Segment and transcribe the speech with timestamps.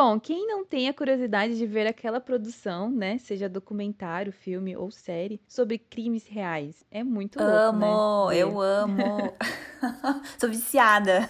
[0.00, 4.92] Bom, quem não tem a curiosidade de ver aquela produção, né, seja documentário, filme ou
[4.92, 6.86] série, sobre crimes reais?
[6.88, 8.36] É muito louco, amo, né?
[8.36, 8.96] eu amo.
[10.38, 11.28] Sou viciada.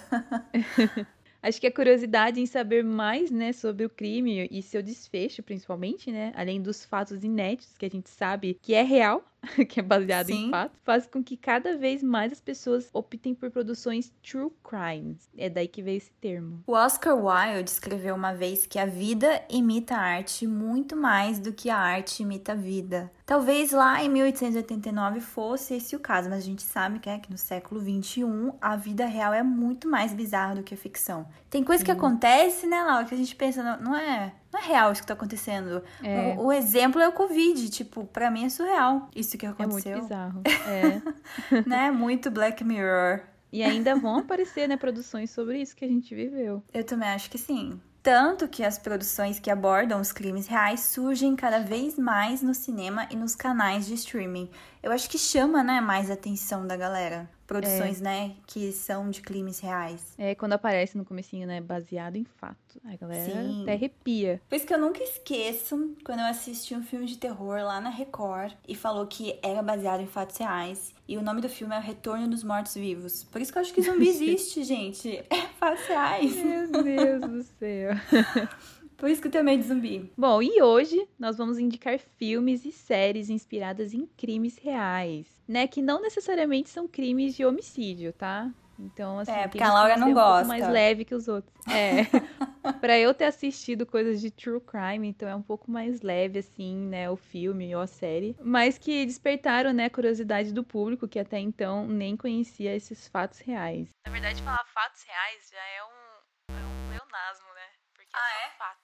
[1.43, 6.13] Acho que a curiosidade em saber mais, né, sobre o crime e seu desfecho, principalmente,
[6.13, 9.25] né, além dos fatos inéditos que a gente sabe que é real,
[9.69, 10.47] que é baseado Sim.
[10.47, 15.29] em fatos, faz com que cada vez mais as pessoas optem por produções true crimes.
[15.37, 16.63] É daí que veio esse termo.
[16.67, 21.53] O Oscar Wilde escreveu uma vez que a vida imita a arte muito mais do
[21.53, 23.11] que a arte imita a vida.
[23.25, 27.31] Talvez lá em 1889 fosse esse o caso, mas a gente sabe que, é, que
[27.31, 31.27] no século 21 a vida real é muito mais bizarra do que a ficção.
[31.51, 34.65] Tem coisa que acontece, né, Laura, que a gente pensa, não, não é, não é
[34.65, 35.83] real isso que tá acontecendo.
[36.03, 36.35] É.
[36.39, 39.63] O, o exemplo é o Covid, tipo, pra mim é surreal isso que É muito
[39.63, 40.01] aconteceu.
[40.01, 40.43] bizarro.
[40.67, 41.63] É.
[41.67, 41.91] né?
[41.91, 43.21] Muito Black Mirror.
[43.53, 46.63] E ainda vão aparecer, né, produções sobre isso que a gente viveu.
[46.73, 47.81] Eu também acho que sim.
[48.03, 53.07] Tanto que as produções que abordam os crimes reais surgem cada vez mais no cinema
[53.11, 54.51] e nos canais de streaming.
[54.83, 57.29] Eu acho que chama, né, mais a atenção da galera.
[57.47, 60.13] Produções, né, que são de crimes reais.
[60.19, 62.79] É quando aparece no comecinho, né, baseado em fato.
[62.85, 63.63] A galera Sim.
[63.63, 64.41] até arrepia.
[64.47, 67.89] Por isso que eu nunca esqueço quando eu assisti um filme de terror lá na
[67.89, 70.95] Record e falou que era baseado em fatos reais.
[71.09, 73.25] E o nome do filme é O Retorno dos Mortos Vivos.
[73.25, 75.25] Por isso que eu acho que zumbi existe, gente.
[75.31, 76.37] É fatos reais.
[76.37, 77.95] Meu Deus do céu.
[78.99, 80.13] Por isso que eu tenho medo de zumbi.
[80.19, 85.69] Bom, e hoje nós vamos indicar filmes e séries inspiradas em crimes reais, né?
[85.69, 88.51] Que não necessariamente são crimes de homicídio, tá?
[88.77, 90.47] Então, assim, É, porque a Laura não ser um pouco gosta.
[90.49, 91.53] mais leve que os outros.
[91.67, 92.03] É.
[92.81, 96.77] pra eu ter assistido coisas de true crime, então é um pouco mais leve, assim,
[96.77, 97.09] né?
[97.11, 98.37] O filme ou a série.
[98.41, 103.39] Mas que despertaram, né, a curiosidade do público, que até então nem conhecia esses fatos
[103.41, 103.89] reais.
[104.07, 107.67] Na verdade, falar fatos reais já é um, é um pleonasmo, né?
[107.95, 108.59] Porque Ah, são é?
[108.59, 108.78] fatos.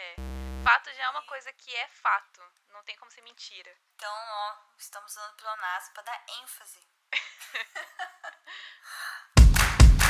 [0.00, 0.14] É.
[0.64, 2.40] Fato já é uma coisa que é fato.
[2.72, 3.70] Não tem como ser mentira.
[3.94, 6.80] Então, ó, estamos usando pleonasmo para dar ênfase.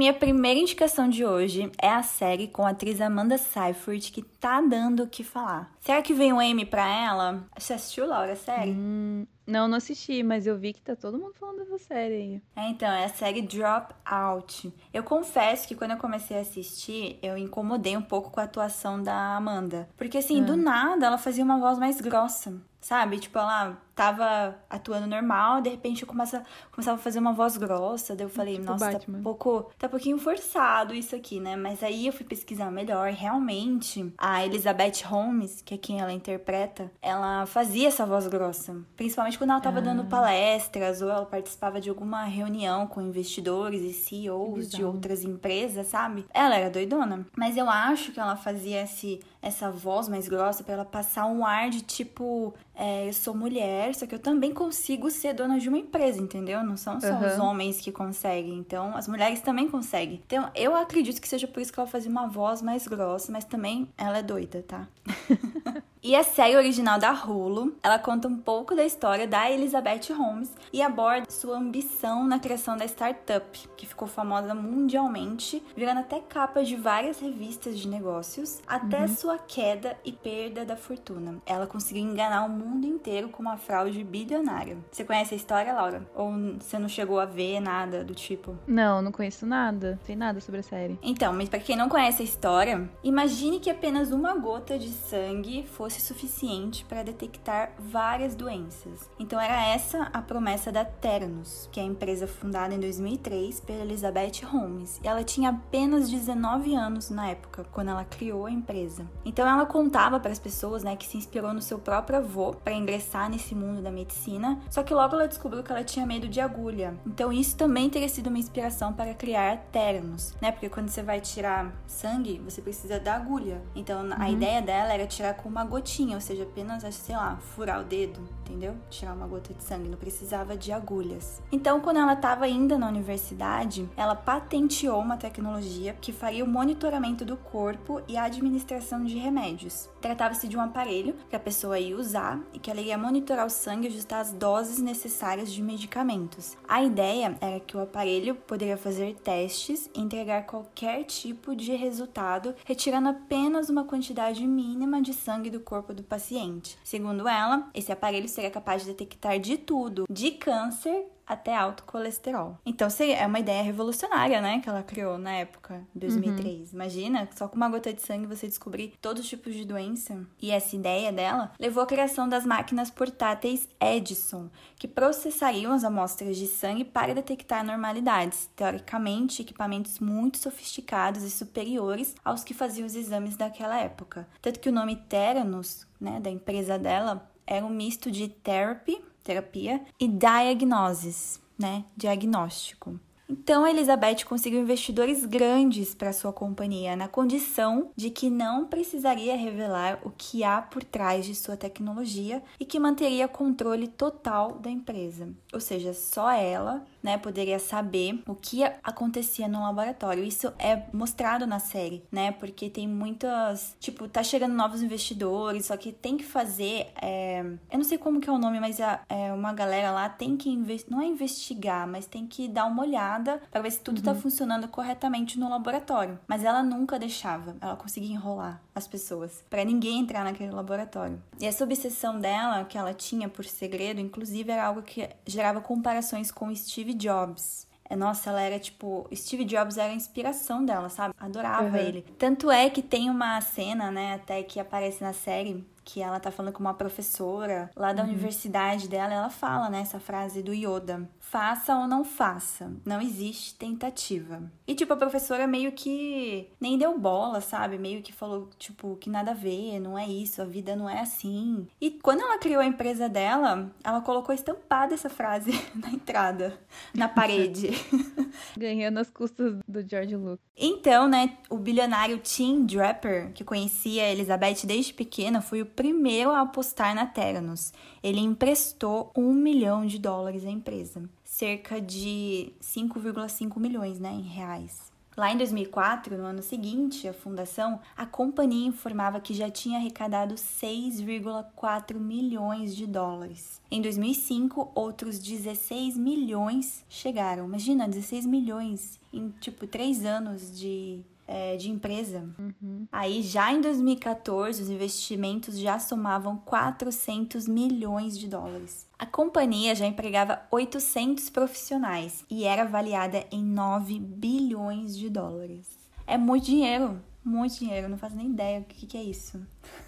[0.00, 4.58] Minha primeira indicação de hoje é a série com a atriz Amanda Seyfried, que tá
[4.62, 5.70] dando o que falar.
[5.78, 7.44] Será que vem um M pra ela?
[7.54, 8.70] Você assistiu, Laura, a série?
[8.70, 12.42] Hum, não, não assisti, mas eu vi que tá todo mundo falando dessa série aí.
[12.56, 14.72] É, então, é a série Drop Out.
[14.90, 19.02] Eu confesso que quando eu comecei a assistir, eu incomodei um pouco com a atuação
[19.02, 19.86] da Amanda.
[19.98, 23.18] Porque, assim, do nada, ela fazia uma voz mais grossa, sabe?
[23.18, 26.42] Tipo, ela tava atuando normal, de repente eu começa,
[26.72, 29.18] começava a fazer uma voz grossa, daí eu falei, Tipo nossa, tá Batman.
[29.18, 31.54] um pouco, tá um pouquinho forçado isso aqui, né?
[31.54, 36.12] Mas aí eu fui pesquisar melhor, e realmente, a Elizabeth Holmes, que é quem ela
[36.14, 39.82] interpreta, ela fazia essa voz grossa, principalmente quando ela tava Ah.
[39.82, 45.88] dando palestras ou ela participava de alguma reunião com investidores e CEOs de outras empresas,
[45.88, 46.24] sabe?
[46.32, 50.74] Ela era doidona, mas eu acho que ela fazia esse, essa voz mais grossa pra
[50.74, 55.10] ela passar um ar de tipo, é, eu sou mulher, só que eu também consigo
[55.10, 56.62] ser dona de uma empresa, entendeu?
[56.62, 57.42] Não são só os Aham.
[57.50, 60.22] homens que conseguem, então as mulheres também conseguem.
[60.26, 63.44] Então eu acredito que seja por isso que ela fazia uma voz mais grossa, mas
[63.44, 64.86] também ela é doida, tá?
[66.02, 70.50] E a série original da Hulu, ela conta um pouco da história da Elizabeth Holmes
[70.72, 76.64] e aborda sua ambição na criação da startup, que ficou famosa mundialmente, virando até capa
[76.64, 81.36] de várias revistas de negócios, até sua queda e perda da fortuna.
[81.44, 84.78] Ela conseguiu enganar o mundo inteiro com uma fraude bilionária.
[84.90, 86.08] Você conhece a história, Laura?
[86.14, 88.56] Ou você não chegou a ver nada do tipo?
[88.66, 89.98] Não, não conheço nada.
[90.00, 90.98] Não sei nada sobre a série.
[91.02, 95.66] Então, mas para quem não conhece a história, imagine que apenas uma gota de sangue
[95.66, 99.08] fosse suficiente para detectar várias doenças.
[99.18, 103.80] Então era essa a promessa da Theranos, que é a empresa fundada em 2003 pela
[103.80, 105.00] Elizabeth Holmes.
[105.02, 109.06] E ela tinha apenas 19 anos na época, quando ela criou a empresa.
[109.24, 112.74] Então ela contava para as pessoas, né, que se inspirou no seu próprio avô para
[112.74, 116.40] ingressar nesse mundo da medicina, só que logo ela descobriu que ela tinha medo de
[116.40, 116.94] agulha.
[117.06, 120.52] Então isso também teria sido uma inspiração para criar a Theranos, né?
[120.52, 123.62] Porque quando você vai tirar sangue, você precisa da agulha.
[123.74, 127.36] Então a ideia dela era tirar com uma gotinha gotinha, ou seja, apenas, sei lá,
[127.36, 128.76] furar o dedo, entendeu?
[128.90, 131.42] Tirar uma gota de sangue, não precisava de agulhas.
[131.50, 137.24] Então, quando ela estava ainda na universidade, ela patenteou uma tecnologia que faria o monitoramento
[137.24, 139.88] do corpo e a administração de remédios.
[140.00, 143.50] Tratava-se de um aparelho que a pessoa ia usar e que ela iria monitorar o
[143.50, 146.56] sangue e ajustar as doses necessárias de medicamentos.
[146.68, 152.54] A ideia era que o aparelho poderia fazer testes e entregar qualquer tipo de resultado,
[152.66, 156.76] retirando apenas uma quantidade mínima de sangue do corpo do paciente.
[156.82, 162.58] Segundo ela, esse aparelho seria capaz de detectar de tudo, de câncer até alto colesterol.
[162.66, 166.72] Então, é uma ideia revolucionária, né, que ela criou na época, 2003.
[166.72, 166.74] Uhum.
[166.74, 170.26] Imagina, só com uma gota de sangue você descobrir todos os tipos de doença.
[170.42, 176.36] E essa ideia dela levou à criação das máquinas portáteis Edison, que processariam as amostras
[176.36, 178.50] de sangue para detectar anormalidades.
[178.56, 184.28] Teoricamente, equipamentos muito sofisticados e superiores aos que faziam os exames daquela época.
[184.42, 189.80] Tanto que o nome Theranos, né, da empresa dela, era um misto de therapy terapia,
[189.98, 192.98] e diagnosis, né, diagnóstico.
[193.30, 199.36] Então, a Elizabeth conseguiu investidores grandes para sua companhia, na condição de que não precisaria
[199.36, 204.68] revelar o que há por trás de sua tecnologia e que manteria controle total da
[204.68, 205.28] empresa.
[205.52, 210.24] Ou seja, só ela né, poderia saber o que acontecia no laboratório.
[210.24, 212.32] Isso é mostrado na série, né?
[212.32, 213.76] Porque tem muitas.
[213.80, 216.88] Tipo, tá chegando novos investidores, só que tem que fazer.
[217.00, 220.08] É, eu não sei como que é o nome, mas é, é uma galera lá
[220.08, 220.50] tem que
[220.88, 224.16] não é investigar, mas tem que dar uma olhada para ver se tudo tá uhum.
[224.16, 226.18] tá funcionando corretamente no laboratório.
[226.26, 231.20] Mas ela nunca deixava, ela conseguia enrolar as pessoas para ninguém entrar naquele laboratório.
[231.38, 236.30] E essa obsessão dela, que ela tinha por segredo, inclusive era algo que gerava comparações
[236.30, 237.68] com Steve Jobs.
[237.88, 239.08] É, nossa, ela era tipo.
[239.12, 241.12] Steve Jobs era a inspiração dela, sabe?
[241.18, 241.76] Adorava uhum.
[241.76, 242.02] ele.
[242.16, 246.30] Tanto é que tem uma cena, né, até que aparece na série, que ela tá
[246.30, 248.08] falando com uma professora lá da uhum.
[248.08, 251.08] universidade dela, ela fala, né, essa frase do Yoda.
[251.18, 254.42] Faça ou não faça, não existe tentativa.
[254.66, 257.78] E tipo, a professora meio que nem deu bola, sabe?
[257.78, 261.00] Meio que falou, tipo, que nada a ver, não é isso, a vida não é
[261.00, 261.66] assim.
[261.80, 266.58] E quando ela criou a empresa dela, ela colocou estampada essa frase na entrada,
[266.94, 267.70] na parede.
[268.56, 270.38] Ganhando as custas do George Lucas.
[270.56, 276.30] Então, né, o bilionário Tim Draper, que conhecia a Elizabeth desde pequena, foi o primeiro
[276.30, 277.72] a apostar na Theranos.
[278.02, 284.90] Ele emprestou um milhão de dólares à empresa, cerca de 5,5 milhões né, em reais.
[285.16, 290.34] Lá em 2004, no ano seguinte à fundação, a companhia informava que já tinha arrecadado
[290.36, 293.60] 6,4 milhões de dólares.
[293.70, 297.44] Em 2005, outros 16 milhões chegaram.
[297.44, 302.28] Imagina, 16 milhões em tipo três anos de é, de empresa.
[302.36, 302.88] Uhum.
[302.90, 308.88] Aí, já em 2014, os investimentos já somavam 400 milhões de dólares.
[308.98, 315.68] A companhia já empregava 800 profissionais e era avaliada em 9 bilhões de dólares.
[316.04, 319.40] É muito dinheiro, muito dinheiro, não faço nem ideia o que, que é isso.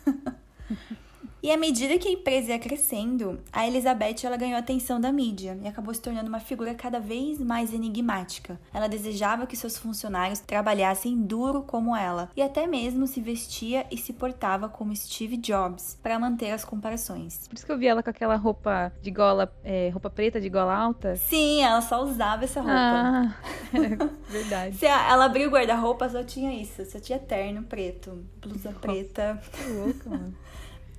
[1.42, 5.10] E à medida que a empresa ia crescendo, a Elizabeth ela ganhou a atenção da
[5.10, 8.60] mídia e acabou se tornando uma figura cada vez mais enigmática.
[8.72, 13.96] Ela desejava que seus funcionários trabalhassem duro como ela e até mesmo se vestia e
[13.96, 17.48] se portava como Steve Jobs para manter as comparações.
[17.48, 20.48] Por isso que eu vi ela com aquela roupa de gola, é, roupa preta de
[20.48, 21.16] gola alta.
[21.16, 22.72] Sim, ela só usava essa roupa.
[22.72, 23.34] Ah,
[23.74, 24.76] é verdade.
[24.76, 29.42] Se ela abriu o guarda-roupa, só tinha isso, só tinha terno preto, blusa Nossa, preta.
[29.52, 30.34] Que louca, mano.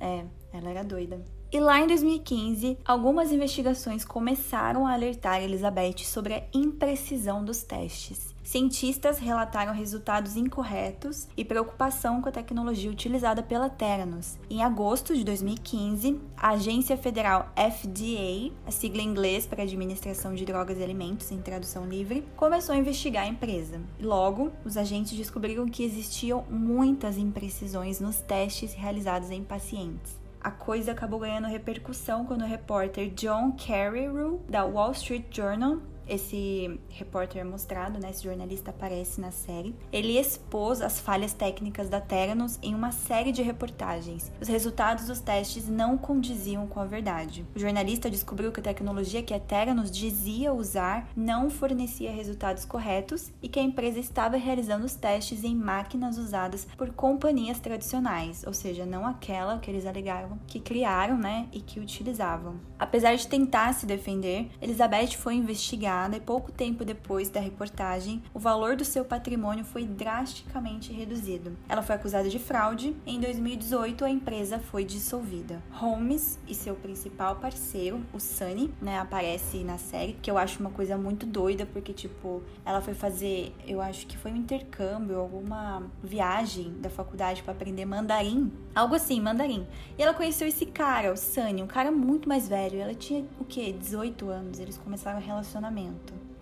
[0.04, 1.18] É, ela era doida.
[1.54, 8.34] E lá em 2015, algumas investigações começaram a alertar Elizabeth sobre a imprecisão dos testes.
[8.44, 14.36] Cientistas relataram resultados incorretos e preocupação com a tecnologia utilizada pela Theranos.
[14.50, 20.46] Em agosto de 2015, a Agência Federal FDA, a sigla em inglês para Administração de
[20.46, 23.80] Drogas e Alimentos em tradução livre, começou a investigar a empresa.
[24.02, 30.92] Logo, os agentes descobriram que existiam muitas imprecisões nos testes realizados em pacientes a coisa
[30.92, 37.44] acabou ganhando repercussão quando o repórter John Carreyrou, da Wall Street Journal, esse repórter é
[37.44, 39.76] mostrado, né, esse jornalista aparece na série.
[39.92, 44.32] Ele expôs as falhas técnicas da Theranos em uma série de reportagens.
[44.42, 47.46] Os resultados dos testes não condiziam com a verdade.
[47.56, 53.32] O jornalista descobriu que a tecnologia que a Theranos dizia usar não fornecia resultados corretos
[53.42, 58.54] e que a empresa estava realizando os testes em máquinas usadas por companhias tradicionais, ou
[58.54, 62.60] seja, não aquela que eles alegavam que criaram, né, e que utilizavam.
[62.78, 68.40] Apesar de tentar se defender, Elizabeth foi investigada e pouco tempo depois da reportagem, o
[68.40, 71.56] valor do seu patrimônio foi drasticamente reduzido.
[71.70, 75.62] Ela foi acusada de fraude em 2018 a empresa foi dissolvida.
[75.72, 80.72] Holmes e seu principal parceiro, o Sunny, né, aparece na série, que eu acho uma
[80.72, 85.84] coisa muito doida porque tipo, ela foi fazer, eu acho que foi um intercâmbio, alguma
[86.04, 89.68] viagem da faculdade para aprender mandarim, algo assim, mandarim.
[89.98, 92.80] E ela conheceu esse cara, o Sunny, um cara muito mais velho.
[92.80, 93.72] Ela tinha o quê?
[93.72, 94.60] 18 anos.
[94.60, 95.83] Eles começaram um relacionamento.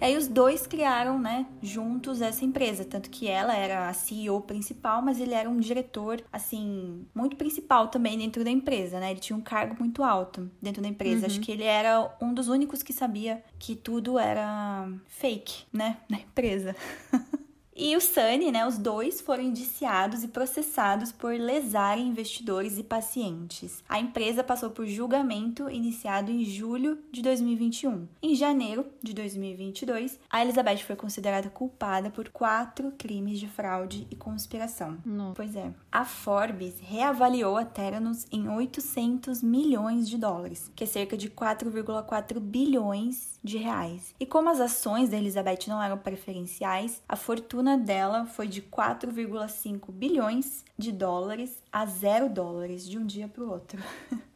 [0.02, 4.42] E aí os dois criaram, né, juntos essa empresa, tanto que ela era a CEO
[4.42, 9.12] principal, mas ele era um diretor, assim, muito principal também dentro da empresa, né?
[9.12, 11.20] Ele tinha um cargo muito alto dentro da empresa.
[11.20, 11.26] Uhum.
[11.28, 16.18] Acho que ele era um dos únicos que sabia que tudo era fake, né, na
[16.18, 16.76] empresa.
[17.76, 23.82] E o Sunny, né, os dois foram indiciados e processados por lesarem investidores e pacientes.
[23.88, 28.08] A empresa passou por julgamento iniciado em julho de 2021.
[28.22, 34.16] Em janeiro de 2022, a Elizabeth foi considerada culpada por quatro crimes de fraude e
[34.16, 34.98] conspiração.
[35.06, 35.34] Não.
[35.34, 35.72] Pois é.
[35.92, 42.40] A Forbes reavaliou a Theranos em 800 milhões de dólares, que é cerca de 4,4
[42.40, 44.14] bilhões de reais.
[44.20, 49.92] E como as ações da Elizabeth não eram preferenciais, a fortuna dela foi de 4,5
[49.92, 53.82] bilhões de dólares a zero dólares de um dia para o outro.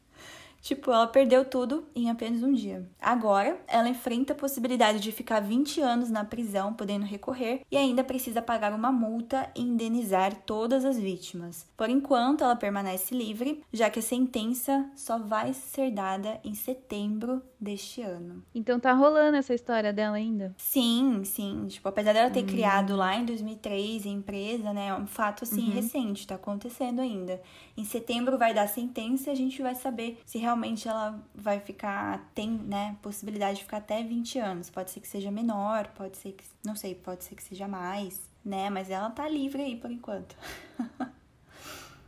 [0.65, 2.89] Tipo, ela perdeu tudo em apenas um dia.
[3.00, 8.03] Agora, ela enfrenta a possibilidade de ficar 20 anos na prisão, podendo recorrer, e ainda
[8.03, 11.67] precisa pagar uma multa e indenizar todas as vítimas.
[11.77, 17.44] Por enquanto, ela permanece livre, já que a sentença só vai ser dada em setembro
[17.65, 18.43] deste ano.
[18.53, 20.53] Então tá rolando essa história dela ainda?
[20.57, 21.65] Sim, sim.
[21.67, 22.48] Tipo, apesar dela ter hum.
[22.48, 25.74] criado lá em 2003 a empresa, né, é um fato assim uhum.
[25.74, 27.41] recente, tá acontecendo ainda.
[27.75, 32.29] Em setembro vai dar sentença e a gente vai saber se realmente ela vai ficar,
[32.34, 34.69] tem, né, possibilidade de ficar até 20 anos.
[34.69, 38.22] Pode ser que seja menor, pode ser que, não sei, pode ser que seja mais,
[38.43, 40.36] né, mas ela tá livre aí por enquanto.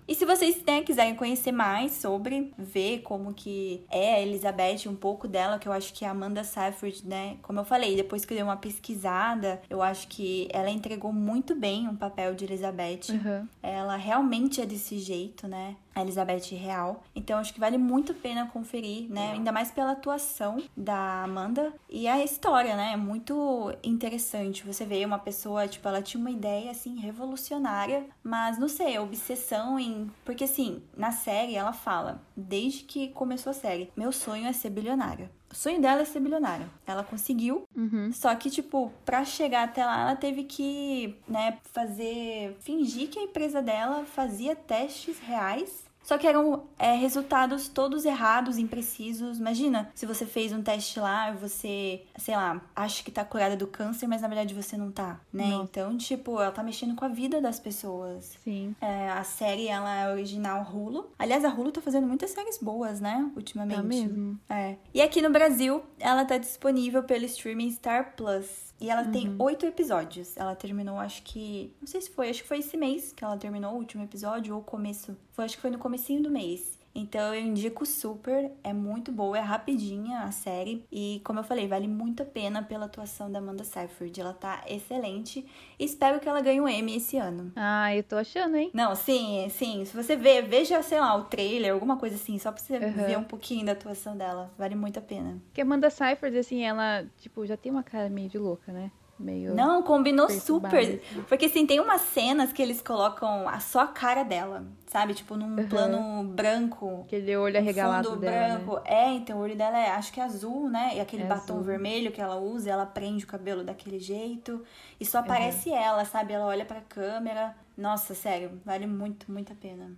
[0.07, 4.95] E se vocês né, quiserem conhecer mais sobre, ver como que é a Elizabeth, um
[4.95, 7.37] pouco dela, que eu acho que a Amanda Seyfried, né?
[7.41, 11.53] Como eu falei, depois que eu dei uma pesquisada, eu acho que ela entregou muito
[11.53, 13.09] bem um papel de Elizabeth.
[13.09, 13.47] Uhum.
[13.61, 15.75] Ela realmente é desse jeito, né?
[15.97, 17.03] A Elizabeth real.
[17.15, 19.31] Então acho que vale muito a pena conferir, né?
[19.31, 22.93] Ainda mais pela atuação da Amanda e a história, né?
[22.93, 24.65] É muito interessante.
[24.65, 29.79] Você vê uma pessoa, tipo, ela tinha uma ideia assim revolucionária, mas não sei, obsessão
[29.79, 34.53] em, porque assim, na série ela fala, desde que começou a série, meu sonho é
[34.53, 35.31] ser bilionária.
[35.49, 36.67] O sonho dela é ser bilionária.
[36.85, 37.63] Ela conseguiu.
[37.75, 38.11] Uhum.
[38.11, 42.57] Só que, tipo, pra chegar até lá, ela teve que, né, fazer.
[42.59, 48.57] fingir que a empresa dela fazia testes reais só que eram é, resultados todos errados,
[48.57, 49.39] imprecisos.
[49.39, 53.57] Imagina se você fez um teste lá e você, sei lá, acha que tá curada
[53.57, 55.49] do câncer, mas na verdade você não tá, né?
[55.61, 58.37] Então, tipo, ela tá mexendo com a vida das pessoas.
[58.41, 58.73] Sim.
[58.79, 61.11] É, a série, ela é original Hulu.
[61.19, 63.29] Aliás, a Hulu tá fazendo muitas séries boas, né?
[63.35, 63.75] Ultimamente.
[63.75, 64.39] Tá mesmo.
[64.49, 64.77] É.
[64.93, 68.66] E aqui no Brasil, ela tá disponível pelo streaming Star Plus.
[68.79, 69.11] E ela uhum.
[69.11, 70.37] tem oito episódios.
[70.37, 71.73] Ela terminou, acho que.
[71.81, 74.55] Não sei se foi, acho que foi esse mês que ela terminou o último episódio,
[74.55, 75.17] ou começo.
[75.31, 76.76] Foi, acho que foi no comecinho do mês.
[76.97, 81.67] Então eu indico super, é muito boa, é rapidinha a série e como eu falei,
[81.67, 85.45] vale muito a pena pela atuação da Amanda Seyfried, ela tá excelente
[85.79, 87.51] espero que ela ganhe o um Emmy esse ano.
[87.55, 88.71] Ah, eu tô achando, hein?
[88.73, 92.51] Não, sim, sim, se você ver, veja, sei lá, o trailer, alguma coisa assim, só
[92.51, 92.91] pra você uhum.
[92.91, 95.39] ver um pouquinho da atuação dela, vale muito a pena.
[95.45, 98.91] Porque a Amanda Seyfried, assim, ela, tipo, já tem uma cara meio de louca, né?
[99.19, 99.53] Meio.
[99.53, 101.01] Não, combinou super.
[101.27, 105.13] Porque assim, tem umas cenas que eles colocam a só a cara dela, sabe?
[105.13, 105.67] Tipo, num uhum.
[105.67, 107.03] plano branco.
[107.05, 108.55] Aquele olho arregalado fundo dela.
[108.55, 108.75] branco.
[108.75, 108.81] Né?
[108.85, 110.93] É, então o olho dela é, acho que é azul, né?
[110.95, 111.63] E aquele é batom azul.
[111.63, 114.63] vermelho que ela usa, ela prende o cabelo daquele jeito.
[114.99, 115.77] E só aparece uhum.
[115.77, 116.33] ela, sabe?
[116.33, 117.55] Ela olha pra câmera.
[117.77, 119.91] Nossa, sério, vale muito, muito a pena.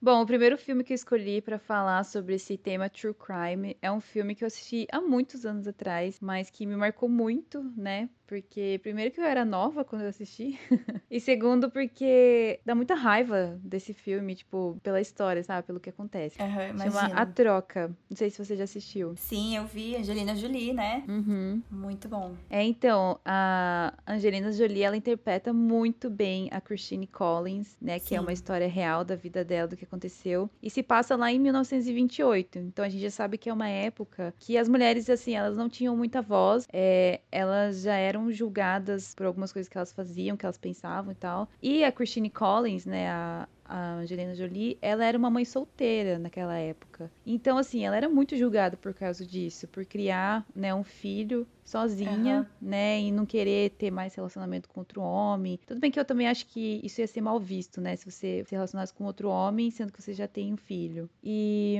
[0.00, 3.90] Bom, o primeiro filme que eu escolhi para falar sobre esse tema True Crime é
[3.90, 8.08] um filme que eu assisti há muitos anos atrás, mas que me marcou muito, né?
[8.26, 10.58] Porque, primeiro, que eu era nova quando eu assisti.
[11.10, 15.66] e segundo, porque dá muita raiva desse filme, tipo, pela história, sabe?
[15.66, 16.36] Pelo que acontece.
[16.42, 17.96] Uhum, Chama A Troca.
[18.10, 19.14] Não sei se você já assistiu.
[19.16, 19.96] Sim, eu vi.
[19.96, 21.04] Angelina Jolie, né?
[21.08, 21.62] Uhum.
[21.70, 22.34] Muito bom.
[22.50, 28.00] É, então, a Angelina Jolie, ela interpreta muito bem a Christine Collins, né?
[28.00, 28.16] Que Sim.
[28.16, 30.50] é uma história real da vida dela, do que aconteceu.
[30.60, 32.58] E se passa lá em 1928.
[32.58, 35.68] Então, a gente já sabe que é uma época que as mulheres, assim, elas não
[35.68, 36.66] tinham muita voz.
[36.72, 41.12] É, elas já eram eram julgadas por algumas coisas que elas faziam, que elas pensavam
[41.12, 41.48] e tal.
[41.62, 46.56] E a Christine Collins, né, a, a Angelina Jolie, ela era uma mãe solteira naquela
[46.58, 47.10] época.
[47.24, 52.48] Então, assim, ela era muito julgada por causa disso, por criar, né, um filho sozinha,
[52.62, 52.68] uhum.
[52.68, 53.00] né?
[53.00, 55.58] E não querer ter mais relacionamento com outro homem.
[55.66, 57.96] Tudo bem que eu também acho que isso ia ser mal visto, né?
[57.96, 61.10] Se você se relacionasse com outro homem, sendo que você já tem um filho.
[61.22, 61.78] E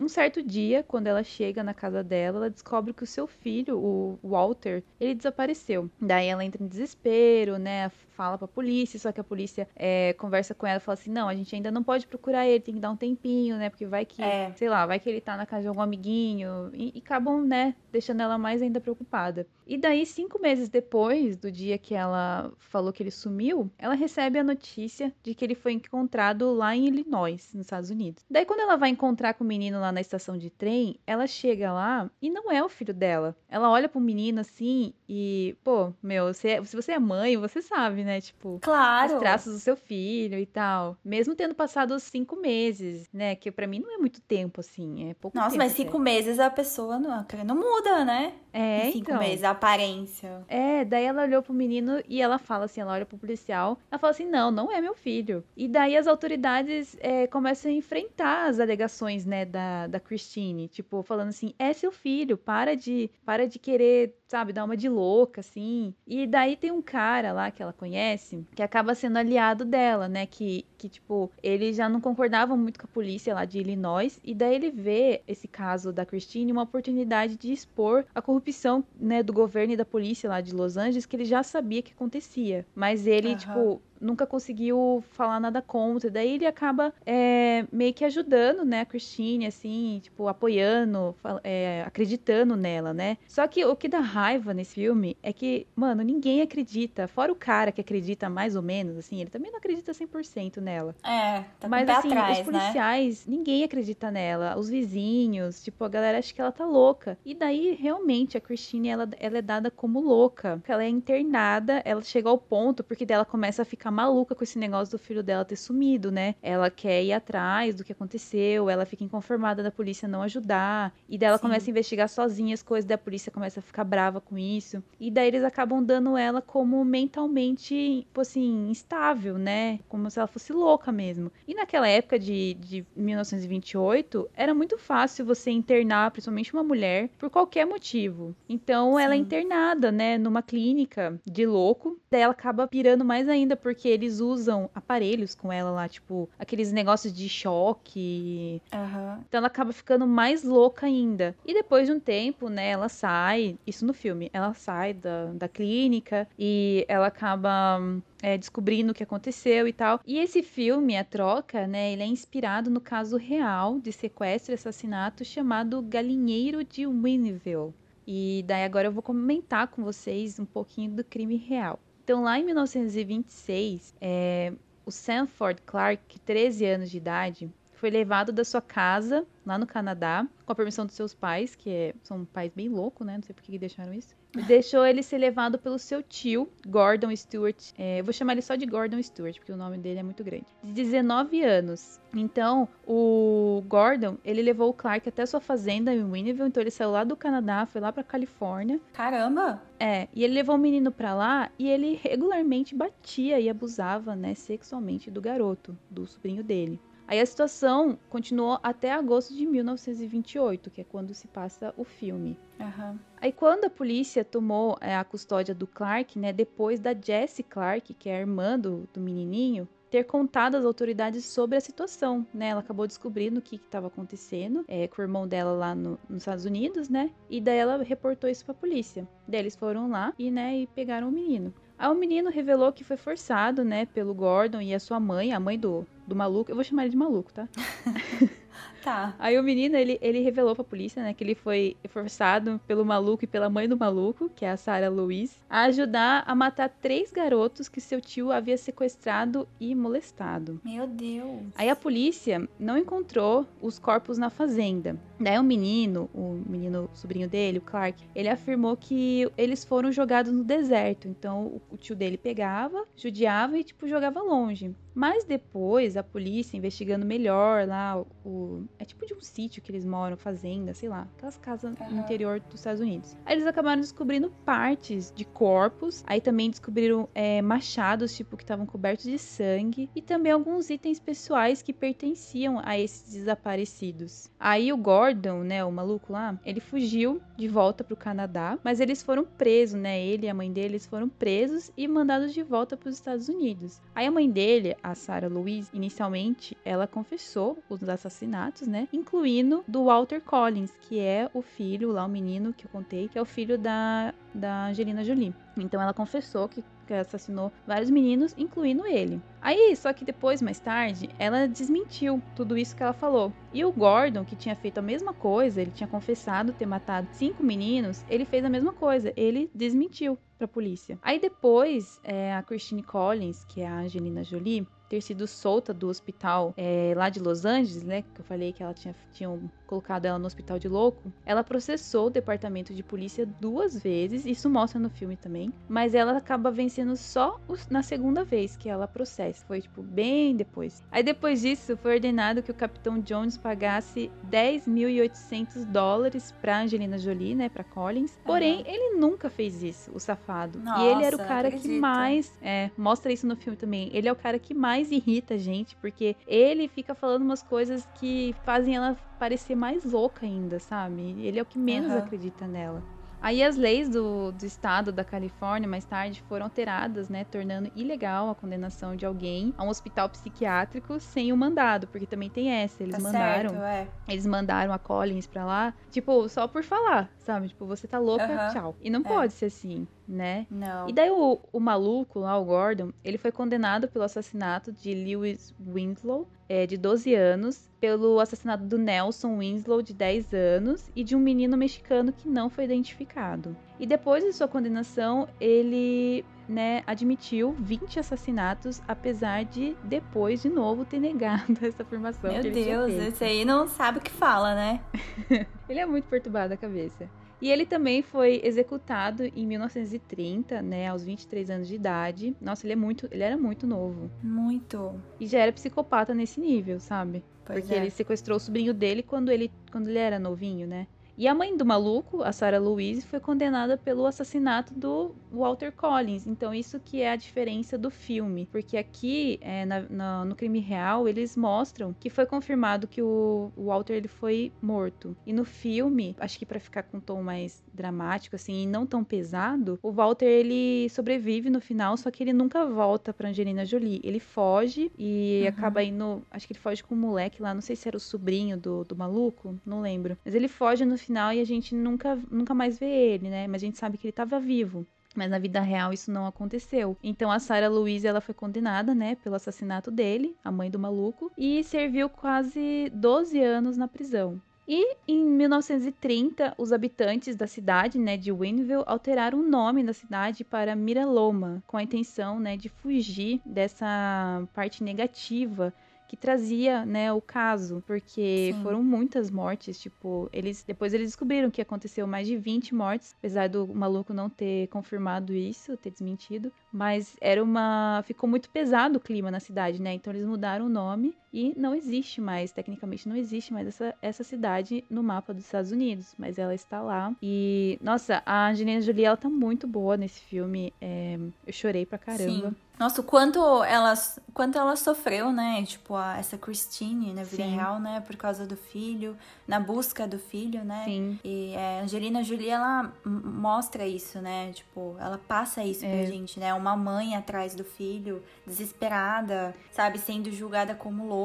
[0.00, 3.78] um certo dia, quando ela chega na casa dela, ela descobre que o seu filho,
[3.78, 5.88] o Walter, ele desapareceu.
[6.00, 7.88] Daí ela entra em desespero, né?
[7.88, 11.27] Fala pra polícia, só que a polícia é, conversa com ela e fala assim: não,
[11.28, 13.70] a gente ainda não pode procurar ele, tem que dar um tempinho, né?
[13.70, 14.52] Porque vai que, é.
[14.56, 16.70] sei lá, vai que ele tá na casa de algum amiguinho.
[16.72, 19.46] E, e acabam, né, deixando ela mais ainda preocupada.
[19.66, 24.38] E daí, cinco meses depois do dia que ela falou que ele sumiu, ela recebe
[24.38, 28.24] a notícia de que ele foi encontrado lá em Illinois, nos Estados Unidos.
[28.30, 31.70] Daí, quando ela vai encontrar com o menino lá na estação de trem, ela chega
[31.70, 33.36] lá e não é o filho dela.
[33.46, 37.60] Ela olha pro menino assim e, pô, meu, se, é, se você é mãe, você
[37.60, 38.22] sabe, né?
[38.22, 39.14] Tipo, claro.
[39.14, 40.96] os traços do seu filho e tal.
[41.04, 43.34] Mesmo tendo passado os cinco meses, né?
[43.34, 45.62] Que para mim não é muito tempo, assim, é pouco Nossa, tempo.
[45.64, 48.34] mas cinco meses a pessoa não, não muda, né?
[48.52, 49.18] É, em cinco então.
[49.18, 50.44] meses, a aparência.
[50.48, 53.98] É, daí ela olhou pro menino e ela fala assim, ela olha pro policial, ela
[53.98, 55.44] fala assim, não, não é meu filho.
[55.56, 61.02] E daí as autoridades é, começam a enfrentar as alegações, né, da, da Christine, tipo,
[61.02, 65.40] falando assim, é seu filho, para de, para de querer sabe, dar uma de louca,
[65.40, 65.94] assim.
[66.06, 70.26] E daí tem um cara lá que ela conhece, que acaba sendo aliado dela, né?
[70.26, 74.20] Que, que tipo, ele já não concordava muito com a polícia lá de Illinois.
[74.24, 79.22] E daí ele vê esse caso da Christine uma oportunidade de expor a corrupção, né,
[79.22, 82.64] do governo e da polícia lá de Los Angeles, que ele já sabia que acontecia.
[82.74, 83.36] Mas ele, uhum.
[83.36, 86.10] tipo, nunca conseguiu falar nada contra.
[86.10, 92.56] Daí ele acaba é, meio que ajudando, né, a Christine, assim, tipo, apoiando, é, acreditando
[92.56, 93.18] nela, né?
[93.26, 97.08] Só que o que dá raiva nesse filme é que, mano, ninguém acredita.
[97.08, 100.94] Fora o cara que acredita mais ou menos, assim, ele também não acredita 100% nela.
[101.04, 102.44] É, tá Mas, assim, atrás, os né?
[102.44, 103.36] policiais, né?
[103.36, 104.58] ninguém acredita nela.
[104.58, 107.18] Os vizinhos, tipo, a galera acha que ela tá louca.
[107.24, 110.60] E daí, realmente, a Christine, ela, ela é dada como louca.
[110.66, 114.44] Ela é internada, ela chega ao ponto, porque dela começa a ficar fica maluca com
[114.44, 116.34] esse negócio do filho dela ter sumido, né?
[116.42, 121.16] Ela quer ir atrás do que aconteceu, ela fica inconformada da polícia não ajudar, e
[121.16, 121.42] daí ela Sim.
[121.42, 125.10] começa a investigar sozinha as coisas, da polícia começa a ficar brava com isso, e
[125.10, 129.80] daí eles acabam dando ela como mentalmente, tipo assim, instável, né?
[129.88, 131.32] Como se ela fosse louca mesmo.
[131.46, 137.30] E naquela época de, de 1928, era muito fácil você internar, principalmente uma mulher, por
[137.30, 138.34] qualquer motivo.
[138.48, 139.02] Então Sim.
[139.02, 143.77] ela é internada, né, numa clínica de louco, daí ela acaba pirando mais ainda, porque
[143.78, 148.60] porque eles usam aparelhos com ela lá, tipo, aqueles negócios de choque.
[148.74, 149.22] Uhum.
[149.28, 151.36] Então ela acaba ficando mais louca ainda.
[151.46, 155.48] E depois de um tempo, né, ela sai, isso no filme, ela sai da, da
[155.48, 157.80] clínica e ela acaba
[158.20, 160.00] é, descobrindo o que aconteceu e tal.
[160.04, 164.56] E esse filme, A Troca, né, ele é inspirado no caso real de sequestro e
[164.56, 167.72] assassinato chamado Galinheiro de Winneville.
[168.04, 171.78] E daí agora eu vou comentar com vocês um pouquinho do crime real.
[172.08, 174.54] Então, lá em 1926, é,
[174.86, 180.26] o Sanford Clark, 13 anos de idade, foi levado da sua casa lá no Canadá,
[180.44, 183.16] com a permissão dos seus pais, que é, são pais bem loucos, né?
[183.16, 187.72] Não sei por que deixaram isso deixou ele ser levado pelo seu tio, Gordon Stewart.
[187.76, 190.22] É, eu vou chamar ele só de Gordon Stewart, porque o nome dele é muito
[190.22, 190.46] grande.
[190.62, 192.00] De 19 anos.
[192.14, 196.48] Então, o Gordon, ele levou o Clark até sua fazenda em Winneville.
[196.48, 198.80] Então, ele saiu lá do Canadá, foi lá pra Califórnia.
[198.92, 199.62] Caramba!
[199.80, 204.34] É, e ele levou o menino pra lá e ele regularmente batia e abusava, né,
[204.34, 206.80] sexualmente do garoto, do sobrinho dele.
[207.08, 212.38] Aí a situação continuou até agosto de 1928, que é quando se passa o filme.
[212.60, 212.98] Uhum.
[213.18, 217.94] Aí quando a polícia tomou é, a custódia do Clark, né, depois da Jessie Clark,
[217.94, 222.48] que é a irmã do, do menininho, ter contado às autoridades sobre a situação, né?
[222.48, 226.18] Ela acabou descobrindo o que estava acontecendo é, com o irmão dela lá no, nos
[226.18, 227.10] Estados Unidos, né?
[227.30, 229.08] E daí ela reportou isso para a polícia.
[229.26, 231.54] Daí eles foram lá e, né, e pegaram o menino.
[231.78, 235.38] Aí o menino revelou que foi forçado, né, pelo Gordon e a sua mãe, a
[235.38, 236.50] mãe do, do maluco.
[236.50, 237.48] Eu vou chamar ele de maluco, tá?
[238.88, 239.14] tá.
[239.18, 243.24] Aí o menino, ele, ele revelou pra polícia, né, que ele foi forçado pelo maluco
[243.24, 247.12] e pela mãe do maluco, que é a Sarah Louise, a ajudar a matar três
[247.12, 250.60] garotos que seu tio havia sequestrado e molestado.
[250.64, 251.42] Meu Deus.
[251.54, 254.96] Aí a polícia não encontrou os corpos na fazenda.
[255.20, 260.32] Daí o menino, o menino sobrinho dele, o Clark, ele afirmou que eles foram jogados
[260.32, 261.08] no deserto.
[261.08, 264.74] Então o tio dele pegava, judiava e tipo jogava longe.
[264.94, 269.84] Mas depois a polícia investigando melhor lá, o é tipo de um sítio que eles
[269.84, 271.90] moram, fazenda, sei lá, aquelas casas uhum.
[271.90, 273.16] no interior dos Estados Unidos.
[273.24, 278.66] Aí eles acabaram descobrindo partes de corpos, aí também descobriram é, machados, tipo, que estavam
[278.66, 284.30] cobertos de sangue, e também alguns itens pessoais que pertenciam a esses desaparecidos.
[284.38, 289.02] Aí o Gordon, né, o maluco lá, ele fugiu de volta pro Canadá, mas eles
[289.02, 292.76] foram presos, né, ele e a mãe dele, eles foram presos e mandados de volta
[292.76, 293.80] para os Estados Unidos.
[293.94, 298.88] Aí a mãe dele, a Sarah Louise, inicialmente, ela confessou os assassinatos, né?
[298.92, 303.18] Incluindo do Walter Collins, que é o filho, lá o menino que eu contei, que
[303.18, 305.34] é o filho da, da Angelina Jolie.
[305.56, 306.62] Então ela confessou que
[306.94, 309.20] assassinou vários meninos, incluindo ele.
[309.40, 313.32] Aí, só que depois, mais tarde, ela desmentiu tudo isso que ela falou.
[313.52, 317.42] E o Gordon, que tinha feito a mesma coisa, ele tinha confessado ter matado cinco
[317.42, 320.98] meninos, ele fez a mesma coisa, ele desmentiu pra polícia.
[321.02, 325.88] Aí depois, é, a Christine Collins, que é a Angelina Jolie, ter sido solta do
[325.88, 328.02] hospital é, lá de Los Angeles, né?
[328.02, 331.12] Que eu falei que ela tinha tinham colocado ela no hospital de louco.
[331.24, 335.52] Ela processou o departamento de polícia duas vezes, isso mostra no filme também.
[335.68, 339.44] Mas ela acaba vencendo só na segunda vez que ela processa.
[339.46, 340.82] Foi, tipo, bem depois.
[340.90, 347.34] Aí depois disso, foi ordenado que o Capitão Jones pagasse 10.800 dólares pra Angelina Jolie,
[347.34, 347.48] né?
[347.48, 348.18] Pra Collins.
[348.24, 348.64] Porém, uhum.
[348.66, 350.58] ele nunca fez isso, o safado.
[350.58, 351.70] Nossa, e ele era o cara acredito.
[351.70, 352.32] que mais.
[352.42, 353.90] É, mostra isso no filme também.
[353.92, 357.42] Ele é o cara que mais mais irrita a gente, porque ele fica falando umas
[357.42, 361.16] coisas que fazem ela parecer mais louca ainda, sabe?
[361.20, 361.98] Ele é o que menos uhum.
[361.98, 362.82] acredita nela.
[363.20, 368.30] Aí as leis do, do estado da Califórnia mais tarde foram alteradas, né, tornando ilegal
[368.30, 372.82] a condenação de alguém a um hospital psiquiátrico sem o mandado, porque também tem essa,
[372.82, 373.88] eles tá mandaram, certo, é.
[374.06, 377.48] eles mandaram a Collins para lá, tipo, só por falar, sabe?
[377.48, 378.76] Tipo, você tá louca, tchau.
[378.80, 379.02] E não é.
[379.02, 380.46] pode ser assim né?
[380.50, 380.88] Não.
[380.88, 385.54] E daí o, o maluco lá, o Gordon, ele foi condenado pelo assassinato de Lewis
[385.60, 391.14] Winslow, é, de 12 anos, pelo assassinato do Nelson Winslow, de 10 anos, e de
[391.14, 393.54] um menino mexicano que não foi identificado.
[393.78, 400.84] E depois de sua condenação, ele né, admitiu 20 assassinatos, apesar de depois, de novo,
[400.84, 402.32] ter negado essa afirmação.
[402.32, 404.80] Meu Deus, esse aí não sabe o que fala, né?
[405.68, 407.08] ele é muito perturbado a cabeça.
[407.40, 412.36] E ele também foi executado em 1930, né, aos 23 anos de idade.
[412.40, 414.10] Nossa, ele é muito, ele era muito novo.
[414.22, 415.00] Muito.
[415.20, 417.22] E já era psicopata nesse nível, sabe?
[417.44, 417.78] Pois Porque é.
[417.78, 420.86] ele sequestrou o sobrinho dele quando ele, quando ele era novinho, né?
[421.18, 426.28] E a mãe do maluco, a Sarah Louise, foi condenada pelo assassinato do Walter Collins.
[426.28, 428.46] Então, isso que é a diferença do filme.
[428.46, 433.50] Porque aqui, é, na, na, no crime real, eles mostram que foi confirmado que o,
[433.56, 435.16] Walter ele foi morto.
[435.26, 438.84] E no filme, acho que para ficar com um tom mais dramático, assim, e não
[438.84, 443.64] tão pesado, o Walter ele sobrevive no final, só que ele nunca volta pra Angelina
[443.64, 444.00] Jolie.
[444.04, 445.48] Ele foge e uhum.
[445.48, 446.22] acaba indo.
[446.30, 448.84] Acho que ele foge com um moleque lá, não sei se era o sobrinho do,
[448.84, 450.18] do maluco, não lembro.
[450.24, 453.46] Mas ele foge no final e a gente nunca, nunca mais vê ele, né?
[453.46, 454.86] Mas a gente sabe que ele estava vivo.
[455.14, 456.96] Mas na vida real isso não aconteceu.
[457.02, 461.32] Então a Sarah Louise ela foi condenada, né, pelo assassinato dele, a mãe do maluco,
[461.36, 464.40] e serviu quase 12 anos na prisão.
[464.70, 470.44] E em 1930, os habitantes da cidade, né, de Winville, alteraram o nome da cidade
[470.44, 475.72] para Miraloma, com a intenção, né, de fugir dessa parte negativa
[476.06, 478.62] que trazia, né, o caso, porque Sim.
[478.62, 483.48] foram muitas mortes, tipo, eles depois eles descobriram que aconteceu mais de 20 mortes, apesar
[483.48, 489.00] do maluco não ter confirmado isso, ter desmentido, mas era uma ficou muito pesado o
[489.00, 489.92] clima na cidade, né?
[489.92, 494.24] Então eles mudaram o nome e não existe mais, tecnicamente não existe mais essa, essa
[494.24, 497.14] cidade no mapa dos Estados Unidos, mas ela está lá.
[497.22, 500.72] E, nossa, a Angelina Jolie, ela tá muito boa nesse filme.
[500.80, 502.50] É, eu chorei pra caramba.
[502.50, 502.56] Sim.
[502.78, 503.92] Nossa, o quanto ela,
[504.32, 505.64] quanto ela sofreu, né?
[505.64, 507.56] Tipo, a, essa Christine na vida Sim.
[507.56, 508.00] real, né?
[508.06, 509.16] Por causa do filho,
[509.48, 510.84] na busca do filho, né?
[510.84, 511.18] Sim.
[511.24, 514.52] E é, a Angelina Jolie, ela mostra isso, né?
[514.52, 515.88] Tipo, ela passa isso é.
[515.88, 516.54] pra gente, né?
[516.54, 519.98] Uma mãe atrás do filho, desesperada, sabe?
[519.98, 521.17] Sendo julgada como louca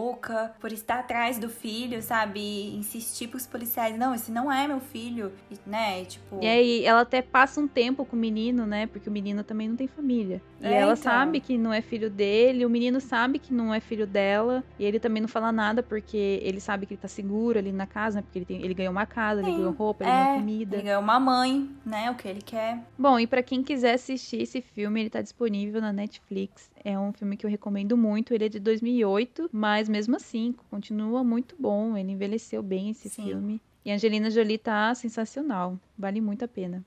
[0.60, 2.40] por estar atrás do filho, sabe?
[2.40, 5.32] E insistir pros policiais, não, esse não é meu filho,
[5.66, 6.02] né?
[6.02, 6.40] E, tipo...
[6.42, 8.88] E aí ela até passa um tempo com o menino, né?
[8.88, 10.42] Porque o menino também não tem família.
[10.62, 11.04] E é, ela então.
[11.04, 14.86] sabe que não é filho dele, o menino sabe que não é filho dela, e
[14.86, 18.18] ele também não fala nada porque ele sabe que ele tá seguro ali na casa,
[18.18, 18.22] né?
[18.22, 19.48] Porque ele, tem, ele ganhou uma casa, Sim.
[19.48, 20.76] ele ganhou roupa, ele é, ganhou comida.
[20.78, 22.10] Ele ganhou uma mãe, né?
[22.12, 22.80] O que ele quer.
[22.98, 26.72] Bom, e para quem quiser assistir esse filme, ele tá disponível na Netflix.
[26.84, 28.34] É um filme que eu recomendo muito.
[28.34, 31.98] Ele é de 2008, mas mesmo assim, continua muito bom.
[31.98, 33.26] Ele envelheceu bem esse Sim.
[33.26, 33.62] filme.
[33.86, 35.78] E Angelina Jolie tá sensacional.
[35.98, 36.86] Vale muito a pena.